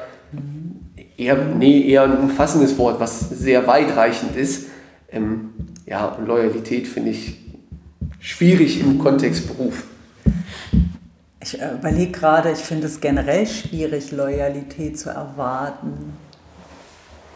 eher, 1.17 1.35
nee, 1.35 1.89
eher 1.89 2.03
ein 2.03 2.17
umfassendes 2.17 2.77
Wort, 2.77 2.99
was 2.99 3.29
sehr 3.29 3.65
weitreichend 3.67 4.35
ist. 4.35 4.67
Ähm, 5.11 5.51
ja, 5.85 6.05
und 6.05 6.27
Loyalität 6.27 6.87
finde 6.87 7.11
ich 7.11 7.37
schwierig 8.19 8.79
im 8.79 8.99
Kontext 8.99 9.47
Beruf. 9.47 9.83
Ich 11.41 11.61
äh, 11.61 11.75
überlege 11.75 12.11
gerade, 12.11 12.51
ich 12.51 12.59
finde 12.59 12.87
es 12.87 12.99
generell 12.99 13.47
schwierig, 13.47 14.11
Loyalität 14.11 14.99
zu 14.99 15.09
erwarten. 15.09 16.13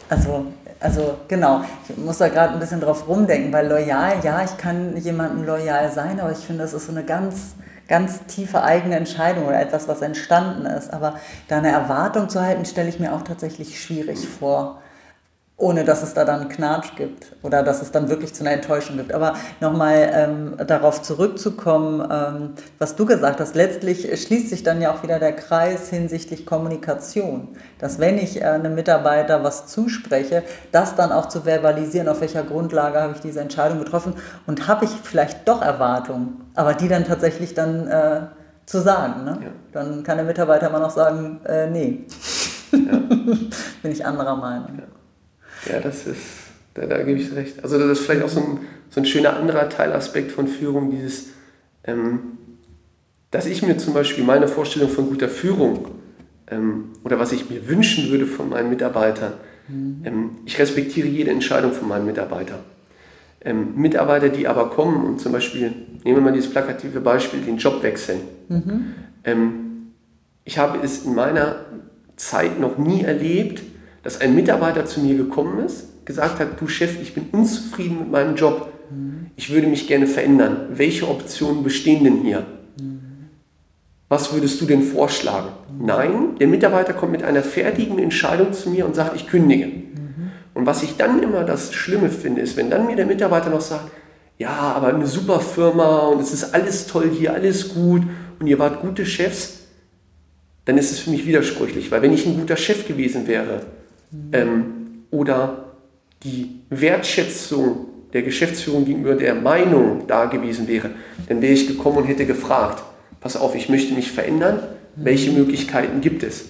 Also, 0.09 0.47
also 0.81 1.19
genau, 1.29 1.63
ich 1.87 1.95
muss 1.95 2.17
da 2.17 2.27
gerade 2.27 2.53
ein 2.53 2.59
bisschen 2.59 2.81
drauf 2.81 3.07
rumdenken, 3.07 3.53
weil 3.53 3.67
loyal, 3.67 4.15
ja, 4.21 4.43
ich 4.43 4.57
kann 4.57 4.97
jemandem 4.97 5.45
loyal 5.45 5.89
sein, 5.93 6.19
aber 6.19 6.33
ich 6.33 6.39
finde, 6.39 6.63
das 6.63 6.73
ist 6.73 6.87
so 6.87 6.91
eine 6.91 7.05
ganz, 7.05 7.55
ganz 7.91 8.25
tiefe 8.25 8.63
eigene 8.63 8.95
Entscheidung 8.95 9.45
oder 9.45 9.59
etwas, 9.59 9.89
was 9.89 10.01
entstanden 10.01 10.65
ist. 10.65 10.93
Aber 10.93 11.15
da 11.49 11.57
eine 11.57 11.71
Erwartung 11.71 12.29
zu 12.29 12.41
halten, 12.41 12.65
stelle 12.65 12.87
ich 12.87 12.99
mir 12.99 13.13
auch 13.13 13.21
tatsächlich 13.21 13.83
schwierig 13.83 14.27
vor 14.27 14.81
ohne 15.61 15.83
dass 15.83 16.03
es 16.03 16.13
da 16.13 16.25
dann 16.25 16.49
Knatsch 16.49 16.95
gibt 16.95 17.35
oder 17.43 17.63
dass 17.63 17.81
es 17.81 17.91
dann 17.91 18.09
wirklich 18.09 18.33
zu 18.33 18.43
einer 18.43 18.53
Enttäuschung 18.53 18.97
gibt. 18.97 19.13
Aber 19.13 19.33
nochmal 19.59 20.09
ähm, 20.13 20.57
darauf 20.65 21.01
zurückzukommen, 21.01 22.07
ähm, 22.11 22.49
was 22.79 22.95
du 22.95 23.05
gesagt 23.05 23.39
hast, 23.39 23.55
letztlich 23.55 24.21
schließt 24.21 24.49
sich 24.49 24.63
dann 24.63 24.81
ja 24.81 24.91
auch 24.91 25.03
wieder 25.03 25.19
der 25.19 25.33
Kreis 25.33 25.89
hinsichtlich 25.89 26.45
Kommunikation. 26.45 27.49
Dass 27.79 27.99
wenn 27.99 28.17
ich 28.17 28.41
äh, 28.41 28.45
einem 28.45 28.75
Mitarbeiter 28.75 29.43
was 29.43 29.67
zuspreche, 29.67 30.43
das 30.71 30.95
dann 30.95 31.11
auch 31.11 31.27
zu 31.27 31.45
verbalisieren, 31.45 32.09
auf 32.09 32.21
welcher 32.21 32.43
Grundlage 32.43 32.99
habe 32.99 33.13
ich 33.13 33.21
diese 33.21 33.39
Entscheidung 33.39 33.79
getroffen 33.79 34.15
und 34.47 34.67
habe 34.67 34.85
ich 34.85 34.91
vielleicht 35.03 35.47
doch 35.47 35.61
Erwartungen, 35.61 36.41
aber 36.55 36.73
die 36.73 36.87
dann 36.87 37.05
tatsächlich 37.05 37.53
dann 37.53 37.87
äh, 37.87 38.21
zu 38.65 38.79
sagen. 38.79 39.25
Ne? 39.25 39.37
Ja. 39.41 39.49
Dann 39.73 40.03
kann 40.03 40.17
der 40.17 40.25
Mitarbeiter 40.25 40.69
immer 40.69 40.79
noch 40.79 40.91
sagen, 40.91 41.39
äh, 41.45 41.69
nee, 41.69 42.05
ja. 42.71 42.77
bin 43.81 43.91
ich 43.91 44.05
anderer 44.05 44.35
Meinung. 44.35 44.79
Ja. 44.79 45.00
Ja, 45.69 45.79
das 45.79 46.07
ist, 46.07 46.19
da, 46.73 46.85
da 46.85 47.01
gebe 47.03 47.19
ich 47.19 47.33
recht. 47.35 47.63
Also 47.63 47.77
das 47.77 47.99
ist 47.99 48.05
vielleicht 48.05 48.23
auch 48.23 48.29
so 48.29 48.39
ein, 48.39 48.59
so 48.89 49.01
ein 49.01 49.05
schöner 49.05 49.35
anderer 49.35 49.69
Teilaspekt 49.69 50.31
von 50.31 50.47
Führung, 50.47 50.91
dieses, 50.91 51.29
ähm, 51.83 52.37
dass 53.31 53.45
ich 53.45 53.61
mir 53.63 53.77
zum 53.77 53.93
Beispiel 53.93 54.23
meine 54.23 54.47
Vorstellung 54.47 54.89
von 54.89 55.07
guter 55.07 55.29
Führung 55.29 55.87
ähm, 56.51 56.89
oder 57.03 57.19
was 57.19 57.31
ich 57.31 57.49
mir 57.49 57.67
wünschen 57.67 58.11
würde 58.11 58.25
von 58.25 58.49
meinen 58.49 58.69
Mitarbeitern, 58.69 59.33
mhm. 59.67 60.01
ähm, 60.03 60.29
ich 60.45 60.59
respektiere 60.59 61.07
jede 61.07 61.31
Entscheidung 61.31 61.71
von 61.71 61.87
meinen 61.87 62.05
Mitarbeitern. 62.05 62.59
Ähm, 63.43 63.75
Mitarbeiter, 63.75 64.29
die 64.29 64.47
aber 64.47 64.69
kommen 64.69 65.05
und 65.05 65.21
zum 65.21 65.31
Beispiel, 65.31 65.73
nehmen 66.03 66.17
wir 66.17 66.21
mal 66.21 66.33
dieses 66.33 66.51
plakative 66.51 66.99
Beispiel, 66.99 67.41
den 67.41 67.57
Job 67.57 67.81
wechseln. 67.81 68.21
Mhm. 68.49 68.93
Ähm, 69.23 69.53
ich 70.43 70.57
habe 70.57 70.79
es 70.83 71.05
in 71.05 71.15
meiner 71.15 71.65
Zeit 72.17 72.59
noch 72.59 72.77
nie 72.77 73.03
erlebt, 73.03 73.63
dass 74.03 74.19
ein 74.19 74.35
Mitarbeiter 74.35 74.85
zu 74.85 75.01
mir 75.01 75.15
gekommen 75.15 75.63
ist, 75.65 76.05
gesagt 76.05 76.39
hat, 76.39 76.59
du 76.59 76.67
Chef, 76.67 77.01
ich 77.01 77.13
bin 77.13 77.27
unzufrieden 77.31 77.99
mit 77.99 78.11
meinem 78.11 78.35
Job, 78.35 78.71
ich 79.35 79.51
würde 79.51 79.67
mich 79.67 79.87
gerne 79.87 80.07
verändern. 80.07 80.67
Welche 80.73 81.07
Optionen 81.07 81.63
bestehen 81.63 82.03
denn 82.03 82.21
hier? 82.23 82.45
Was 84.09 84.33
würdest 84.33 84.59
du 84.59 84.65
denn 84.65 84.81
vorschlagen? 84.81 85.49
Nein, 85.79 86.35
der 86.39 86.47
Mitarbeiter 86.47 86.93
kommt 86.93 87.13
mit 87.13 87.23
einer 87.23 87.43
fertigen 87.43 87.97
Entscheidung 87.97 88.51
zu 88.51 88.69
mir 88.69 88.85
und 88.85 88.93
sagt, 88.93 89.15
ich 89.15 89.27
kündige. 89.27 89.71
Und 90.53 90.65
was 90.65 90.83
ich 90.83 90.97
dann 90.97 91.23
immer 91.23 91.45
das 91.45 91.73
Schlimme 91.73 92.09
finde, 92.09 92.41
ist, 92.41 92.57
wenn 92.57 92.69
dann 92.69 92.87
mir 92.87 92.97
der 92.97 93.05
Mitarbeiter 93.05 93.49
noch 93.49 93.61
sagt, 93.61 93.89
ja, 94.37 94.49
aber 94.49 94.87
eine 94.87 95.07
super 95.07 95.39
Firma 95.39 96.07
und 96.07 96.19
es 96.19 96.33
ist 96.33 96.53
alles 96.53 96.87
toll 96.87 97.09
hier, 97.17 97.33
alles 97.33 97.73
gut 97.73 98.01
und 98.39 98.47
ihr 98.47 98.59
wart 98.59 98.81
gute 98.81 99.05
Chefs, 99.05 99.59
dann 100.65 100.77
ist 100.77 100.91
es 100.91 100.99
für 100.99 101.09
mich 101.09 101.25
widersprüchlich, 101.25 101.91
weil 101.91 102.01
wenn 102.01 102.13
ich 102.13 102.25
ein 102.25 102.37
guter 102.37 102.57
Chef 102.57 102.87
gewesen 102.87 103.27
wäre, 103.27 103.61
ähm, 104.31 104.65
oder 105.11 105.65
die 106.23 106.61
Wertschätzung 106.69 107.87
der 108.13 108.23
Geschäftsführung 108.23 108.85
gegenüber 108.85 109.15
der 109.15 109.35
Meinung 109.35 110.03
da 110.07 110.25
gewesen 110.25 110.67
wäre, 110.67 110.91
dann 111.27 111.41
wäre 111.41 111.53
ich 111.53 111.67
gekommen 111.67 111.97
und 111.97 112.05
hätte 112.05 112.25
gefragt, 112.25 112.83
pass 113.19 113.37
auf, 113.37 113.55
ich 113.55 113.69
möchte 113.69 113.93
mich 113.93 114.11
verändern, 114.11 114.59
welche 114.95 115.31
Möglichkeiten 115.31 116.01
gibt 116.01 116.23
es? 116.23 116.49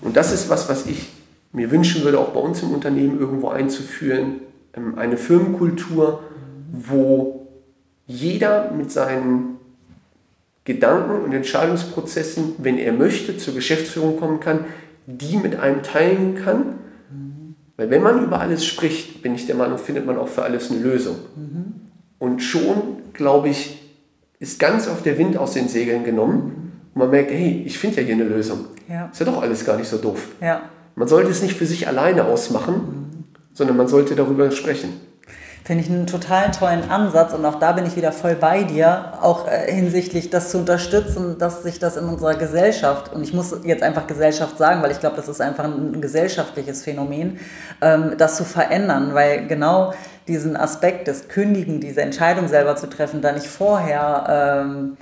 Und 0.00 0.16
das 0.16 0.32
ist 0.32 0.48
was, 0.48 0.68
was 0.68 0.86
ich 0.86 1.10
mir 1.52 1.70
wünschen 1.70 2.04
würde, 2.04 2.18
auch 2.18 2.30
bei 2.30 2.40
uns 2.40 2.62
im 2.62 2.70
Unternehmen 2.70 3.18
irgendwo 3.20 3.48
einzuführen, 3.48 4.40
ähm, 4.74 4.98
eine 4.98 5.16
Firmenkultur, 5.16 6.22
wo 6.72 7.46
jeder 8.06 8.70
mit 8.72 8.90
seinen 8.90 9.56
Gedanken 10.64 11.24
und 11.24 11.32
Entscheidungsprozessen, 11.32 12.54
wenn 12.58 12.78
er 12.78 12.92
möchte, 12.92 13.36
zur 13.36 13.54
Geschäftsführung 13.54 14.18
kommen 14.18 14.40
kann, 14.40 14.64
die 15.06 15.36
mit 15.36 15.56
einem 15.56 15.82
teilen 15.82 16.34
kann 16.34 16.78
weil 17.76 17.90
wenn 17.90 18.02
man 18.02 18.24
über 18.24 18.40
alles 18.40 18.64
spricht, 18.64 19.22
bin 19.22 19.34
ich 19.34 19.46
der 19.46 19.54
Meinung, 19.54 19.78
findet 19.78 20.06
man 20.06 20.16
auch 20.18 20.28
für 20.28 20.42
alles 20.42 20.70
eine 20.70 20.80
Lösung. 20.80 21.16
Mhm. 21.36 21.74
Und 22.18 22.40
schon, 22.40 22.98
glaube 23.12 23.48
ich, 23.48 23.82
ist 24.38 24.58
ganz 24.58 24.88
auf 24.88 25.02
der 25.02 25.18
Wind 25.18 25.36
aus 25.36 25.52
den 25.52 25.68
Segeln 25.68 26.04
genommen 26.04 26.72
und 26.94 27.00
man 27.00 27.10
merkt, 27.10 27.30
hey, 27.30 27.62
ich 27.66 27.78
finde 27.78 28.00
ja 28.00 28.06
hier 28.06 28.14
eine 28.14 28.24
Lösung. 28.24 28.66
Ja. 28.88 29.06
Ist 29.12 29.18
ja 29.18 29.26
doch 29.26 29.42
alles 29.42 29.64
gar 29.64 29.76
nicht 29.76 29.88
so 29.88 29.98
doof. 29.98 30.28
Ja. 30.40 30.62
Man 30.94 31.08
sollte 31.08 31.30
es 31.30 31.42
nicht 31.42 31.54
für 31.56 31.66
sich 31.66 31.88
alleine 31.88 32.24
ausmachen, 32.24 32.74
mhm. 32.74 33.24
sondern 33.52 33.76
man 33.76 33.88
sollte 33.88 34.14
darüber 34.14 34.50
sprechen. 34.50 34.94
Finde 35.66 35.82
ich 35.82 35.90
einen 35.90 36.06
total 36.06 36.52
tollen 36.52 36.88
Ansatz 36.92 37.32
und 37.32 37.44
auch 37.44 37.56
da 37.56 37.72
bin 37.72 37.84
ich 37.86 37.96
wieder 37.96 38.12
voll 38.12 38.36
bei 38.36 38.62
dir, 38.62 39.14
auch 39.20 39.48
äh, 39.48 39.72
hinsichtlich 39.72 40.30
das 40.30 40.52
zu 40.52 40.58
unterstützen, 40.58 41.38
dass 41.38 41.64
sich 41.64 41.80
das 41.80 41.96
in 41.96 42.04
unserer 42.04 42.36
Gesellschaft, 42.36 43.12
und 43.12 43.24
ich 43.24 43.34
muss 43.34 43.52
jetzt 43.64 43.82
einfach 43.82 44.06
Gesellschaft 44.06 44.58
sagen, 44.58 44.80
weil 44.80 44.92
ich 44.92 45.00
glaube, 45.00 45.16
das 45.16 45.26
ist 45.26 45.40
einfach 45.40 45.64
ein 45.64 46.00
gesellschaftliches 46.00 46.84
Phänomen, 46.84 47.40
ähm, 47.80 48.14
das 48.16 48.36
zu 48.36 48.44
verändern, 48.44 49.12
weil 49.12 49.48
genau 49.48 49.92
diesen 50.28 50.56
Aspekt 50.56 51.08
des 51.08 51.26
Kündigen, 51.26 51.80
diese 51.80 52.00
Entscheidung 52.00 52.46
selber 52.46 52.76
zu 52.76 52.88
treffen, 52.88 53.20
da 53.20 53.32
nicht 53.32 53.48
vorher 53.48 54.62
ähm, 54.62 54.96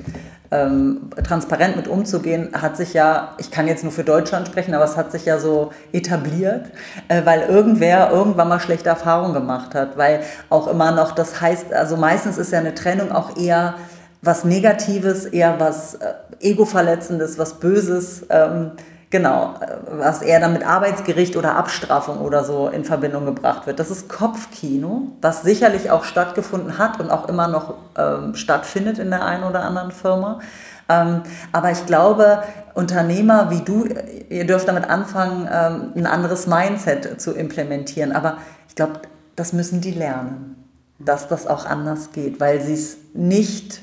ähm, 0.55 1.11
transparent 1.27 1.77
mit 1.77 1.89
umzugehen, 1.89 2.51
hat 2.55 2.77
sich 2.77 2.95
ja, 2.95 3.35
ich 3.39 3.51
kann 3.51 3.67
jetzt 3.67 3.83
nur 3.83 3.93
für 3.93 4.05
Deutschland 4.05 4.47
sprechen, 4.47 4.73
aber 4.75 4.85
es 4.85 4.97
hat 4.97 5.11
sich 5.11 5.25
ja 5.25 5.39
so 5.39 5.73
etabliert, 5.93 6.67
äh, 7.09 7.23
weil 7.25 7.43
irgendwer 7.43 8.11
irgendwann 8.13 8.49
mal 8.49 8.61
schlechte 8.61 8.89
Erfahrungen 8.89 9.35
gemacht 9.35 9.75
hat, 9.75 9.99
weil 9.99 10.21
auch 10.51 10.69
immer 10.69 10.93
noch, 10.93 11.13
das 11.13 11.41
heißt, 11.41 11.75
also 11.75 11.97
meistens 11.97 12.39
ist 12.39 12.53
ja 12.53 12.61
eine 12.61 12.75
Trennung 12.75 13.11
auch 13.11 13.37
eher 13.37 13.75
was 14.23 14.45
Negatives, 14.45 15.27
eher 15.27 15.59
was 15.59 15.97
äh, 15.97 16.15
Ego-Verletzendes, 16.41 17.37
was 17.39 17.55
Böses. 17.55 18.25
Ähm, 18.31 18.73
Genau, 19.11 19.55
was 19.87 20.23
eher 20.23 20.41
dann 20.41 20.53
mit 20.53 20.67
Arbeitsgericht 20.67 21.37
oder 21.37 21.57
Abstrafung 21.57 22.19
oder 22.19 22.43
so 22.43 22.69
in 22.69 22.85
Verbindung 22.85 23.27
gebracht 23.27 23.67
wird. 23.67 23.79
Das 23.79 23.91
ist 23.91 24.09
Kopfkino, 24.09 25.13
was 25.21 25.43
sicherlich 25.43 25.91
auch 25.91 26.05
stattgefunden 26.05 26.79
hat 26.79 26.99
und 26.99 27.11
auch 27.11 27.29
immer 27.29 27.47
noch 27.47 27.75
ähm, 27.97 28.35
stattfindet 28.35 28.99
in 28.99 29.11
der 29.11 29.25
einen 29.25 29.45
oder 29.45 29.63
anderen 29.63 29.93
Firma. 29.93 30.41
Ähm, 30.89 31.23
aber 31.53 31.71
ich 31.71 31.87
glaube, 31.87 32.43
Unternehmer 32.75 33.51
wie 33.51 33.61
du, 33.61 33.87
ihr 34.29 34.47
dürft 34.47 34.69
damit 34.69 34.91
anfangen, 34.91 35.49
ähm, 35.51 35.93
ein 35.95 36.07
anderes 36.07 36.47
Mindset 36.47 37.21
zu 37.21 37.33
implementieren. 37.33 38.13
Aber 38.13 38.39
ich 38.69 38.75
glaube, 38.75 39.01
das 39.37 39.53
müssen 39.53 39.81
die 39.81 39.93
lernen, 39.93 40.57
dass 40.99 41.29
das 41.29 41.47
auch 41.47 41.67
anders 41.67 42.13
geht, 42.13 42.41
weil 42.41 42.61
sie 42.61 42.75
es 42.75 42.97
nicht, 43.15 43.81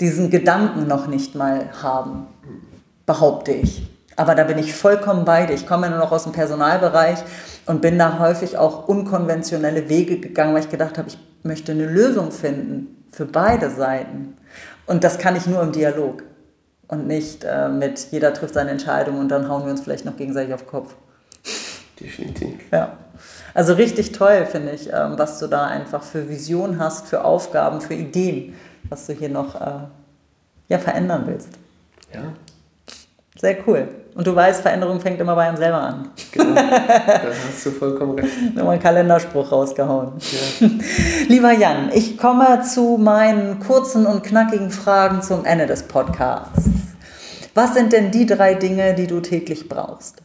diesen 0.00 0.30
Gedanken 0.30 0.86
noch 0.86 1.06
nicht 1.06 1.34
mal 1.34 1.70
haben, 1.82 2.28
behaupte 3.04 3.52
ich. 3.52 3.88
Aber 4.18 4.34
da 4.34 4.42
bin 4.42 4.58
ich 4.58 4.74
vollkommen 4.74 5.24
bei 5.24 5.46
dir. 5.46 5.54
Ich 5.54 5.64
komme 5.64 5.86
ja 5.86 5.90
nur 5.90 6.00
noch 6.00 6.10
aus 6.10 6.24
dem 6.24 6.32
Personalbereich 6.32 7.20
und 7.66 7.80
bin 7.80 8.00
da 8.00 8.18
häufig 8.18 8.58
auch 8.58 8.88
unkonventionelle 8.88 9.88
Wege 9.88 10.18
gegangen, 10.18 10.54
weil 10.54 10.64
ich 10.64 10.68
gedacht 10.68 10.98
habe, 10.98 11.06
ich 11.06 11.18
möchte 11.44 11.70
eine 11.70 11.86
Lösung 11.86 12.32
finden 12.32 13.04
für 13.12 13.26
beide 13.26 13.70
Seiten. 13.70 14.36
Und 14.86 15.04
das 15.04 15.18
kann 15.18 15.36
ich 15.36 15.46
nur 15.46 15.62
im 15.62 15.70
Dialog 15.70 16.24
und 16.88 17.06
nicht 17.06 17.44
äh, 17.44 17.68
mit 17.68 18.08
jeder 18.10 18.34
trifft 18.34 18.54
seine 18.54 18.70
Entscheidung 18.70 19.18
und 19.18 19.28
dann 19.28 19.48
hauen 19.48 19.64
wir 19.64 19.70
uns 19.70 19.82
vielleicht 19.82 20.04
noch 20.04 20.16
gegenseitig 20.16 20.52
auf 20.52 20.62
den 20.62 20.68
Kopf. 20.68 20.96
Definitiv. 22.00 22.58
Ja. 22.72 22.96
Also 23.54 23.74
richtig 23.74 24.10
toll, 24.10 24.46
finde 24.46 24.72
ich, 24.72 24.88
ähm, 24.92 25.14
was 25.16 25.38
du 25.38 25.46
da 25.46 25.66
einfach 25.66 26.02
für 26.02 26.28
Vision 26.28 26.80
hast, 26.80 27.06
für 27.06 27.22
Aufgaben, 27.24 27.80
für 27.80 27.94
Ideen, 27.94 28.54
was 28.88 29.06
du 29.06 29.12
hier 29.12 29.28
noch 29.28 29.54
äh, 29.60 29.86
ja, 30.68 30.78
verändern 30.78 31.22
willst. 31.26 31.50
Ja. 32.12 32.32
Sehr 33.38 33.56
cool. 33.68 33.88
Und 34.18 34.26
du 34.26 34.34
weißt, 34.34 34.62
Veränderung 34.62 35.00
fängt 35.00 35.20
immer 35.20 35.36
bei 35.36 35.46
einem 35.46 35.56
selber 35.56 35.80
an. 35.80 36.08
Genau, 36.32 36.52
da 36.56 37.22
hast 37.48 37.64
du 37.64 37.70
vollkommen 37.70 38.18
recht. 38.18 38.52
Nochmal 38.52 38.72
einen 38.72 38.82
Kalenderspruch 38.82 39.52
rausgehauen. 39.52 40.14
Ja. 40.58 40.68
Lieber 41.28 41.52
Jan, 41.52 41.92
ich 41.94 42.18
komme 42.18 42.62
zu 42.62 42.98
meinen 43.00 43.60
kurzen 43.60 44.06
und 44.06 44.24
knackigen 44.24 44.72
Fragen 44.72 45.22
zum 45.22 45.44
Ende 45.44 45.68
des 45.68 45.84
Podcasts. 45.84 46.68
Was 47.54 47.74
sind 47.74 47.92
denn 47.92 48.10
die 48.10 48.26
drei 48.26 48.54
Dinge, 48.54 48.92
die 48.96 49.06
du 49.06 49.20
täglich 49.20 49.68
brauchst? 49.68 50.16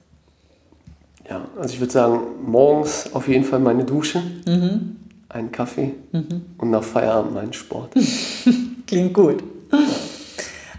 Ja, 1.30 1.42
also 1.56 1.76
ich 1.76 1.80
würde 1.80 1.94
sagen, 1.94 2.20
morgens 2.44 3.14
auf 3.14 3.28
jeden 3.28 3.44
Fall 3.44 3.60
meine 3.60 3.84
Dusche, 3.84 4.24
mhm. 4.48 4.96
einen 5.30 5.52
Kaffee 5.52 5.94
mhm. 6.12 6.46
und 6.58 6.72
nach 6.72 6.84
Feierabend 6.84 7.36
meinen 7.36 7.54
Sport. 7.54 7.94
Klingt 8.88 9.14
gut. 9.14 9.44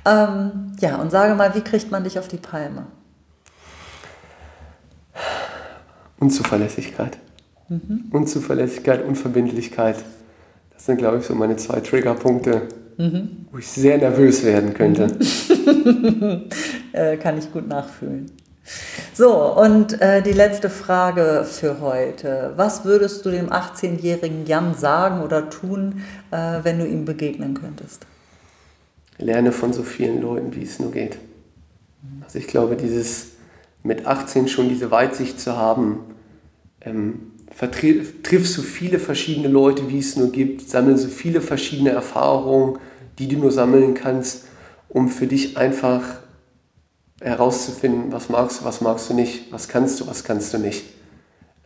Ähm, 0.04 0.72
ja, 0.80 0.96
und 0.96 1.12
sage 1.12 1.36
mal, 1.36 1.54
wie 1.54 1.60
kriegt 1.60 1.92
man 1.92 2.02
dich 2.02 2.18
auf 2.18 2.26
die 2.26 2.38
Palme? 2.38 2.86
Unzuverlässigkeit. 6.18 7.18
Mhm. 7.68 8.04
Unzuverlässigkeit, 8.10 9.04
Unverbindlichkeit. 9.04 9.96
Das 10.72 10.86
sind, 10.86 10.98
glaube 10.98 11.18
ich, 11.18 11.24
so 11.24 11.34
meine 11.34 11.56
zwei 11.56 11.80
Triggerpunkte, 11.80 12.62
mhm. 12.96 13.46
wo 13.50 13.58
ich 13.58 13.66
sehr 13.66 13.98
nervös 13.98 14.44
werden 14.44 14.74
könnte. 14.74 15.06
äh, 16.92 17.16
kann 17.16 17.38
ich 17.38 17.52
gut 17.52 17.68
nachfühlen. 17.68 18.30
So, 19.12 19.54
und 19.54 20.00
äh, 20.00 20.22
die 20.22 20.32
letzte 20.32 20.70
Frage 20.70 21.46
für 21.48 21.80
heute. 21.80 22.54
Was 22.56 22.84
würdest 22.84 23.24
du 23.24 23.30
dem 23.30 23.50
18-jährigen 23.50 24.46
Jan 24.46 24.74
sagen 24.74 25.22
oder 25.22 25.50
tun, 25.50 26.02
äh, 26.30 26.60
wenn 26.62 26.78
du 26.78 26.86
ihm 26.86 27.04
begegnen 27.04 27.54
könntest? 27.54 28.06
Lerne 29.18 29.52
von 29.52 29.72
so 29.72 29.82
vielen 29.82 30.20
Leuten, 30.20 30.54
wie 30.56 30.62
es 30.62 30.80
nur 30.80 30.90
geht. 30.90 31.18
Also 32.24 32.38
ich 32.38 32.46
glaube, 32.46 32.76
dieses 32.76 33.33
mit 33.84 34.06
18 34.06 34.48
schon 34.48 34.68
diese 34.68 34.90
Weitsicht 34.90 35.38
zu 35.38 35.56
haben, 35.56 36.00
ähm, 36.80 37.30
triff 38.22 38.48
so 38.48 38.62
viele 38.62 38.98
verschiedene 38.98 39.46
Leute, 39.46 39.88
wie 39.88 40.00
es 40.00 40.16
nur 40.16 40.32
gibt, 40.32 40.68
sammle 40.68 40.98
so 40.98 41.06
viele 41.06 41.40
verschiedene 41.40 41.90
Erfahrungen, 41.90 42.78
die 43.18 43.28
du 43.28 43.36
nur 43.36 43.52
sammeln 43.52 43.94
kannst, 43.94 44.46
um 44.88 45.08
für 45.08 45.28
dich 45.28 45.56
einfach 45.56 46.02
herauszufinden, 47.20 48.10
was 48.10 48.28
magst 48.28 48.60
du, 48.60 48.64
was 48.64 48.80
magst 48.80 49.08
du 49.10 49.14
nicht, 49.14 49.52
was 49.52 49.68
kannst 49.68 50.00
du, 50.00 50.06
was 50.06 50.24
kannst 50.24 50.52
du 50.52 50.58
nicht. 50.58 50.84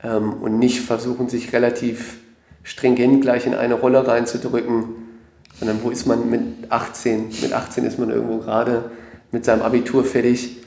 Ähm, 0.03 0.35
und 0.35 0.59
nicht 0.59 0.81
versuchen, 0.81 1.29
sich 1.29 1.53
relativ 1.53 2.19
stringent 2.63 3.23
gleich 3.23 3.47
in 3.47 3.55
eine 3.55 3.75
Rolle 3.75 4.07
reinzudrücken, 4.07 4.85
sondern 5.59 5.83
wo 5.83 5.91
ist 5.91 6.07
man 6.07 6.29
mit 6.29 6.43
18? 6.71 7.29
Mit 7.43 7.53
18 7.53 7.85
ist 7.85 7.99
man 7.99 8.11
irgendwo 8.11 8.39
gerade 8.39 8.91
mit 9.33 9.45
seinem 9.45 9.63
Abitur 9.63 10.05
fertig. 10.05 10.58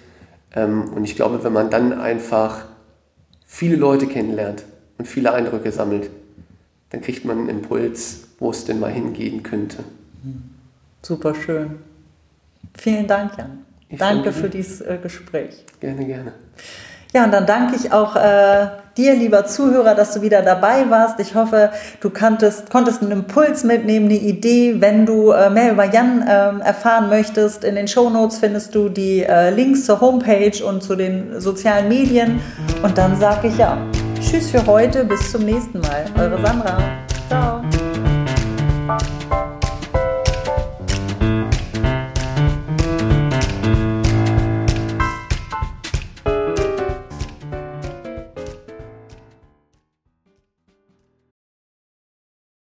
Ähm, 0.55 0.89
und 0.93 1.03
ich 1.03 1.15
glaube, 1.15 1.43
wenn 1.43 1.53
man 1.53 1.69
dann 1.69 1.93
einfach 1.93 2.65
viele 3.45 3.75
Leute 3.75 4.07
kennenlernt 4.07 4.63
und 4.97 5.07
viele 5.07 5.33
Eindrücke 5.33 5.71
sammelt, 5.71 6.09
dann 6.89 7.01
kriegt 7.01 7.25
man 7.25 7.39
einen 7.39 7.49
Impuls, 7.49 8.27
wo 8.39 8.51
es 8.51 8.65
denn 8.65 8.79
mal 8.79 8.91
hingehen 8.91 9.43
könnte. 9.43 9.83
Super 11.01 11.33
schön. 11.35 11.77
Vielen 12.77 13.07
Dank, 13.07 13.37
Jan. 13.37 13.65
Ich 13.89 13.99
danke 13.99 14.31
für 14.31 14.49
dieses 14.49 14.81
äh, 14.81 14.97
Gespräch. 15.01 15.65
Gerne, 15.79 16.05
gerne. 16.05 16.33
Ja, 17.13 17.25
und 17.25 17.31
dann 17.31 17.45
danke 17.45 17.75
ich 17.75 17.91
auch 17.91 18.15
äh, 18.15 18.67
dir, 18.95 19.15
lieber 19.15 19.45
Zuhörer, 19.45 19.95
dass 19.95 20.13
du 20.13 20.21
wieder 20.21 20.41
dabei 20.41 20.89
warst. 20.89 21.19
Ich 21.19 21.35
hoffe, 21.35 21.71
du 21.99 22.09
kanntest, 22.09 22.69
konntest 22.69 23.01
einen 23.01 23.11
Impuls 23.11 23.63
mitnehmen, 23.63 24.05
eine 24.05 24.17
Idee. 24.17 24.75
Wenn 24.79 25.05
du 25.05 25.31
äh, 25.31 25.49
mehr 25.49 25.73
über 25.73 25.85
Jan 25.85 26.21
äh, 26.21 26.63
erfahren 26.63 27.09
möchtest, 27.09 27.63
in 27.63 27.75
den 27.75 27.87
Show 27.87 28.09
Notes 28.09 28.39
findest 28.39 28.73
du 28.75 28.87
die 28.87 29.23
äh, 29.23 29.49
Links 29.49 29.85
zur 29.85 29.99
Homepage 29.99 30.63
und 30.65 30.83
zu 30.83 30.95
den 30.95 31.39
sozialen 31.39 31.89
Medien. 31.89 32.39
Und 32.81 32.97
dann 32.97 33.19
sage 33.19 33.49
ich 33.49 33.57
ja, 33.57 33.77
tschüss 34.21 34.49
für 34.49 34.65
heute, 34.65 35.03
bis 35.03 35.31
zum 35.31 35.43
nächsten 35.43 35.79
Mal. 35.79 36.05
Eure 36.17 36.41
Sandra. 36.45 37.00